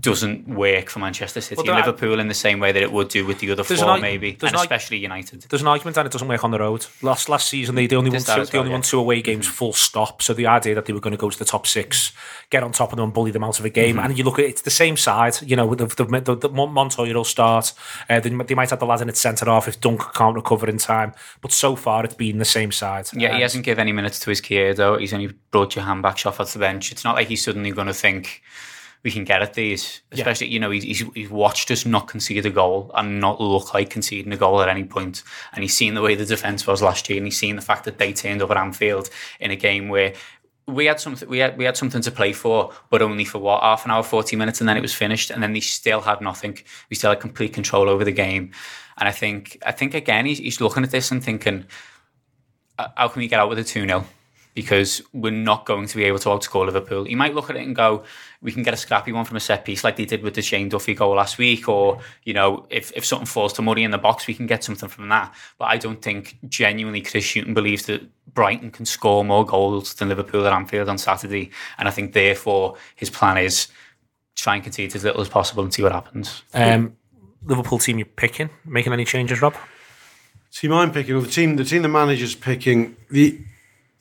[0.00, 3.08] doesn't work for Manchester City Well, and Liverpool in the same way that it would
[3.08, 5.42] do with the other four, an maybe, and an especially United.
[5.42, 6.86] There's an argument that it doesn't work on the road.
[7.02, 9.22] Last last season, they, they only won two, as they only well, won two away
[9.22, 10.22] games full stop.
[10.22, 12.12] So the idea that they were going to go to the top six,
[12.50, 14.04] get on top of them, and bully them out of a game, Mm-hmm.
[14.04, 15.40] and you look at it, it's the same side.
[15.42, 17.72] You know, the the, the, the Montoya will start.
[18.10, 20.68] Uh, they, they might have the lad in at centre half if Dunk can't recover
[20.68, 21.14] in time.
[21.40, 23.08] But so far, it's been the same side.
[23.12, 24.40] Yeah, he hasn't given any minutes to his
[24.76, 24.98] though.
[24.98, 26.92] He's only brought Jahanbakhsh off at the bench.
[26.92, 28.42] It's not like he's suddenly going to think
[29.06, 30.00] we can get at these.
[30.10, 33.72] Especially, you know, he's, he's, he's watched us not concede a goal and not look
[33.72, 35.22] like conceding a goal at any point.
[35.52, 37.84] And he's seen the way the defence was last year, and he's seen the fact
[37.84, 40.12] that they turned up at Anfield in a game where
[40.66, 43.62] we had something we had we had something to play for, but only for what
[43.62, 46.20] half an hour, forty minutes, and then it was finished, and then they still had
[46.20, 46.58] nothing.
[46.90, 48.50] We still had complete control over the game,
[48.98, 51.64] and I think I think again he's, he's looking at this and thinking,
[52.76, 54.04] "Uh, how can we get out with a two 0
[54.56, 57.04] Because we're not going to be able to outscore Liverpool.
[57.04, 58.04] He might look at it and go,
[58.40, 60.40] "We can get a scrappy one from a set piece, like they did with the
[60.40, 63.90] Shane Duffy goal last week, or you know, if if something falls to Murray in
[63.90, 67.52] the box, we can get something from that." But I don't think genuinely Chris Hughton
[67.52, 68.00] believes that
[68.32, 72.76] Brighton can score more goals than Liverpool at Anfield on Saturday, and I think therefore
[72.96, 73.68] his plan is
[74.36, 76.42] try and concede as little as possible and see what happens.
[76.54, 76.96] Um,
[77.44, 79.54] Liverpool team you're picking, making any changes, Rob?
[80.50, 83.38] Team I'm picking, or the team, the team the manager's picking, the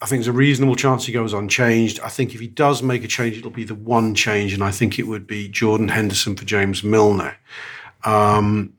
[0.06, 1.99] I think there's a reasonable chance he goes unchanged.
[2.01, 4.70] I think if he does make a change, it'll be the one change, and I
[4.70, 7.36] think it would be Jordan Henderson for James Milner.
[8.03, 8.74] Um,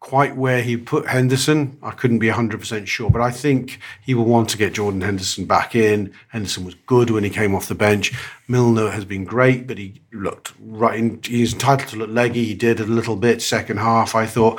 [0.00, 4.24] quite where he put Henderson, I couldn't be 100% sure, but I think he will
[4.24, 6.14] want to get Jordan Henderson back in.
[6.28, 8.18] Henderson was good when he came off the bench.
[8.48, 12.46] Milner has been great, but he looked right in, he's entitled to look leggy.
[12.46, 14.58] He did a little bit second half, I thought.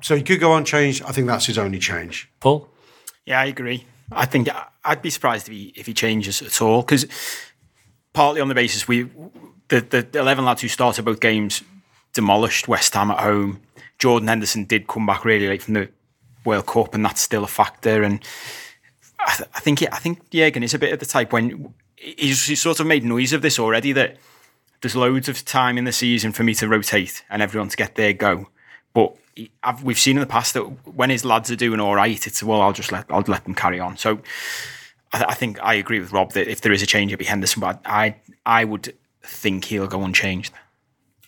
[0.00, 1.02] So he could go unchanged.
[1.02, 2.30] I think that's his only change.
[2.40, 2.66] Paul?
[3.26, 3.84] Yeah, I agree.
[4.10, 4.48] I think
[4.88, 7.06] I'd be surprised if he if he changes at all because
[8.12, 9.10] partly on the basis we
[9.68, 11.62] the the eleven lads who started both games
[12.14, 13.60] demolished West Ham at home.
[13.98, 15.88] Jordan Henderson did come back really late from the
[16.44, 18.02] World Cup, and that's still a factor.
[18.02, 18.24] And
[19.18, 22.46] I, th- I think I think Jurgen is a bit of the type when he's,
[22.46, 24.16] he's sort of made noise of this already that
[24.80, 27.96] there's loads of time in the season for me to rotate and everyone to get
[27.96, 28.48] their go.
[28.94, 29.16] But
[29.62, 32.42] I've, we've seen in the past that when his lads are doing all right, it's
[32.42, 33.96] well, I'll just let I'll let them carry on.
[33.96, 34.20] So
[35.12, 37.24] I, I think I agree with Rob that if there is a change, it'll be
[37.24, 37.60] Henderson.
[37.60, 40.52] But I I would think he'll go unchanged.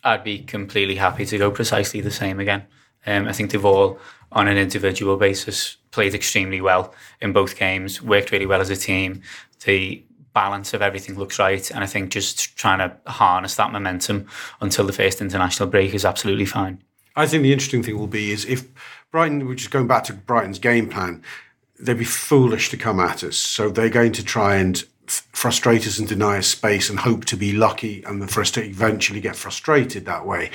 [0.02, 2.64] I'd be completely happy to go precisely the same again.
[3.06, 3.98] Um, I think they've all,
[4.32, 8.76] on an individual basis, played extremely well in both games, worked really well as a
[8.76, 9.22] team.
[9.64, 10.02] The
[10.32, 14.26] balance of everything looks right, and I think just trying to harness that momentum
[14.60, 16.82] until the first international break is absolutely fine.
[17.16, 18.68] I think the interesting thing will be is if
[19.10, 21.22] Brighton, which is going back to Brighton's game plan,
[21.80, 23.36] they'd be foolish to come at us.
[23.36, 27.24] So they're going to try and f- frustrate us and deny us space and hope
[27.26, 30.50] to be lucky and for us to eventually get frustrated that way.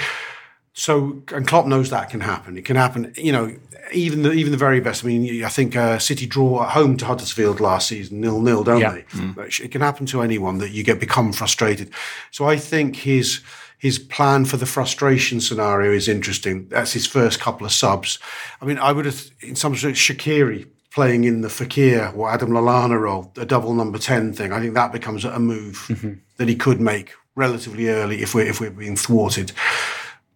[0.73, 2.57] So, and Klopp knows that can happen.
[2.57, 3.55] It can happen, you know,
[3.93, 5.03] even the even the very best.
[5.05, 8.63] I mean, I think uh, City draw at home to Huddersfield last season, nil nil,
[8.63, 8.91] don't Yeah.
[8.91, 9.05] they?
[9.35, 11.91] But It can happen to anyone that you get become frustrated.
[12.31, 13.39] So I think his
[13.77, 16.67] his plan for the frustration scenario is interesting.
[16.69, 18.19] That's his first couple of subs.
[18.61, 20.65] I mean, I would have in some sort Shaqiri
[20.95, 24.53] playing in the Fekir or Adam Lallana role, a double number ten thing.
[24.53, 26.13] I think that becomes a move mm-hmm.
[26.37, 29.51] that he could make relatively early if we're if we're being thwarted.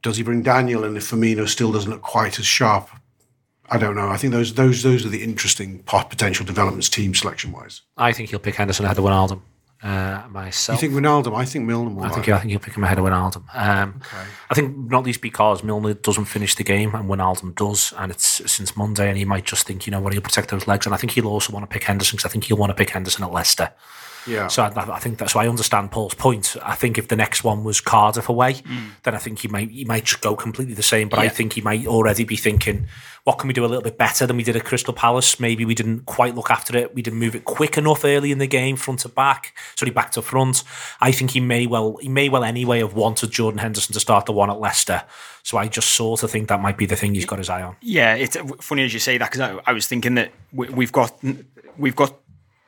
[0.02, 2.90] Does he bring Daniel in if Firmino still doesn't look quite as sharp?
[3.70, 4.10] I don't know.
[4.10, 7.82] I think those those those are the interesting potential developments team selection wise.
[7.98, 9.42] I think he'll pick Henderson ahead of Wijnaldum.
[9.82, 10.24] Uh,
[10.74, 11.36] You think Wijnaldum?
[11.36, 12.04] I think Milner will.
[12.04, 13.44] I think I think he'll pick him ahead of Wijnaldum.
[13.54, 14.02] Um,
[14.50, 18.52] I think not least because Milner doesn't finish the game and Wijnaldum does, and it's
[18.52, 20.94] since Monday, and he might just think, you know what, he'll protect those legs, and
[20.94, 22.90] I think he'll also want to pick Henderson because I think he'll want to pick
[22.90, 23.72] Henderson at Leicester.
[24.30, 24.48] Yeah.
[24.48, 26.56] So I, I think that's why I understand Paul's point.
[26.64, 28.90] I think if the next one was Cardiff away, mm.
[29.04, 31.10] then I think he might he might just go completely the same.
[31.10, 32.88] But I think he might already be thinking,
[33.24, 35.40] what can we do a little bit better than we did at Crystal Palace?
[35.40, 36.96] Maybe we didn't quite look after it.
[36.96, 39.56] We didn't move it quick enough early in the game, front to back.
[39.76, 40.64] Sorry, back to front.
[41.02, 44.26] I think he may well he may well anyway have wanted Jordan Henderson to start
[44.26, 45.04] the one at Leicester.
[45.44, 47.64] So I just sort of think that might be the thing he's got his eye
[47.64, 47.76] on.
[47.82, 50.92] Yeah, it's funny as you say that because I, I was thinking that we, we've
[50.92, 51.20] got
[51.78, 52.14] we've got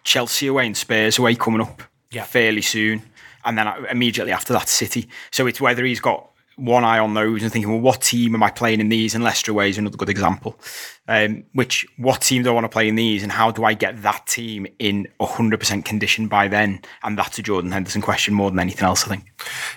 [0.04, 2.24] Chelsea away and Spurs away coming up Yeah.
[2.24, 3.04] fairly soon,
[3.46, 5.08] and then immediately after that City.
[5.32, 6.28] So it's whether he's got
[6.58, 9.16] one eye on those and thinking, well, what team am I playing in these?
[9.16, 10.60] And Leicester away is another good example.
[11.08, 13.74] Um, which what team do I want to play in these, and how do I
[13.74, 16.82] get that team in hundred percent condition by then?
[17.04, 19.32] And that's a Jordan Henderson question more than anything else, I think.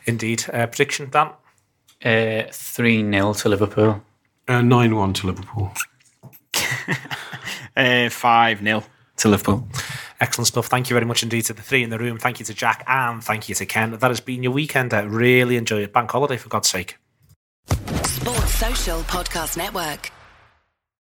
[0.06, 0.44] Indeed.
[0.52, 1.30] Uh, prediction, Dan?
[2.04, 4.02] Uh, 3 0 to Liverpool.
[4.46, 5.72] Uh, Nine one to Liverpool.
[7.76, 8.84] Uh, Five 0
[9.16, 9.66] to Liverpool.
[10.24, 10.68] Excellent stuff.
[10.68, 12.16] Thank you very much indeed to the three in the room.
[12.16, 13.90] Thank you to Jack and thank you to Ken.
[13.90, 14.94] That has been your weekend.
[14.94, 15.92] I really enjoy it.
[15.92, 16.96] Bank holiday, for God's sake.
[17.68, 20.13] Sports Social Podcast Network.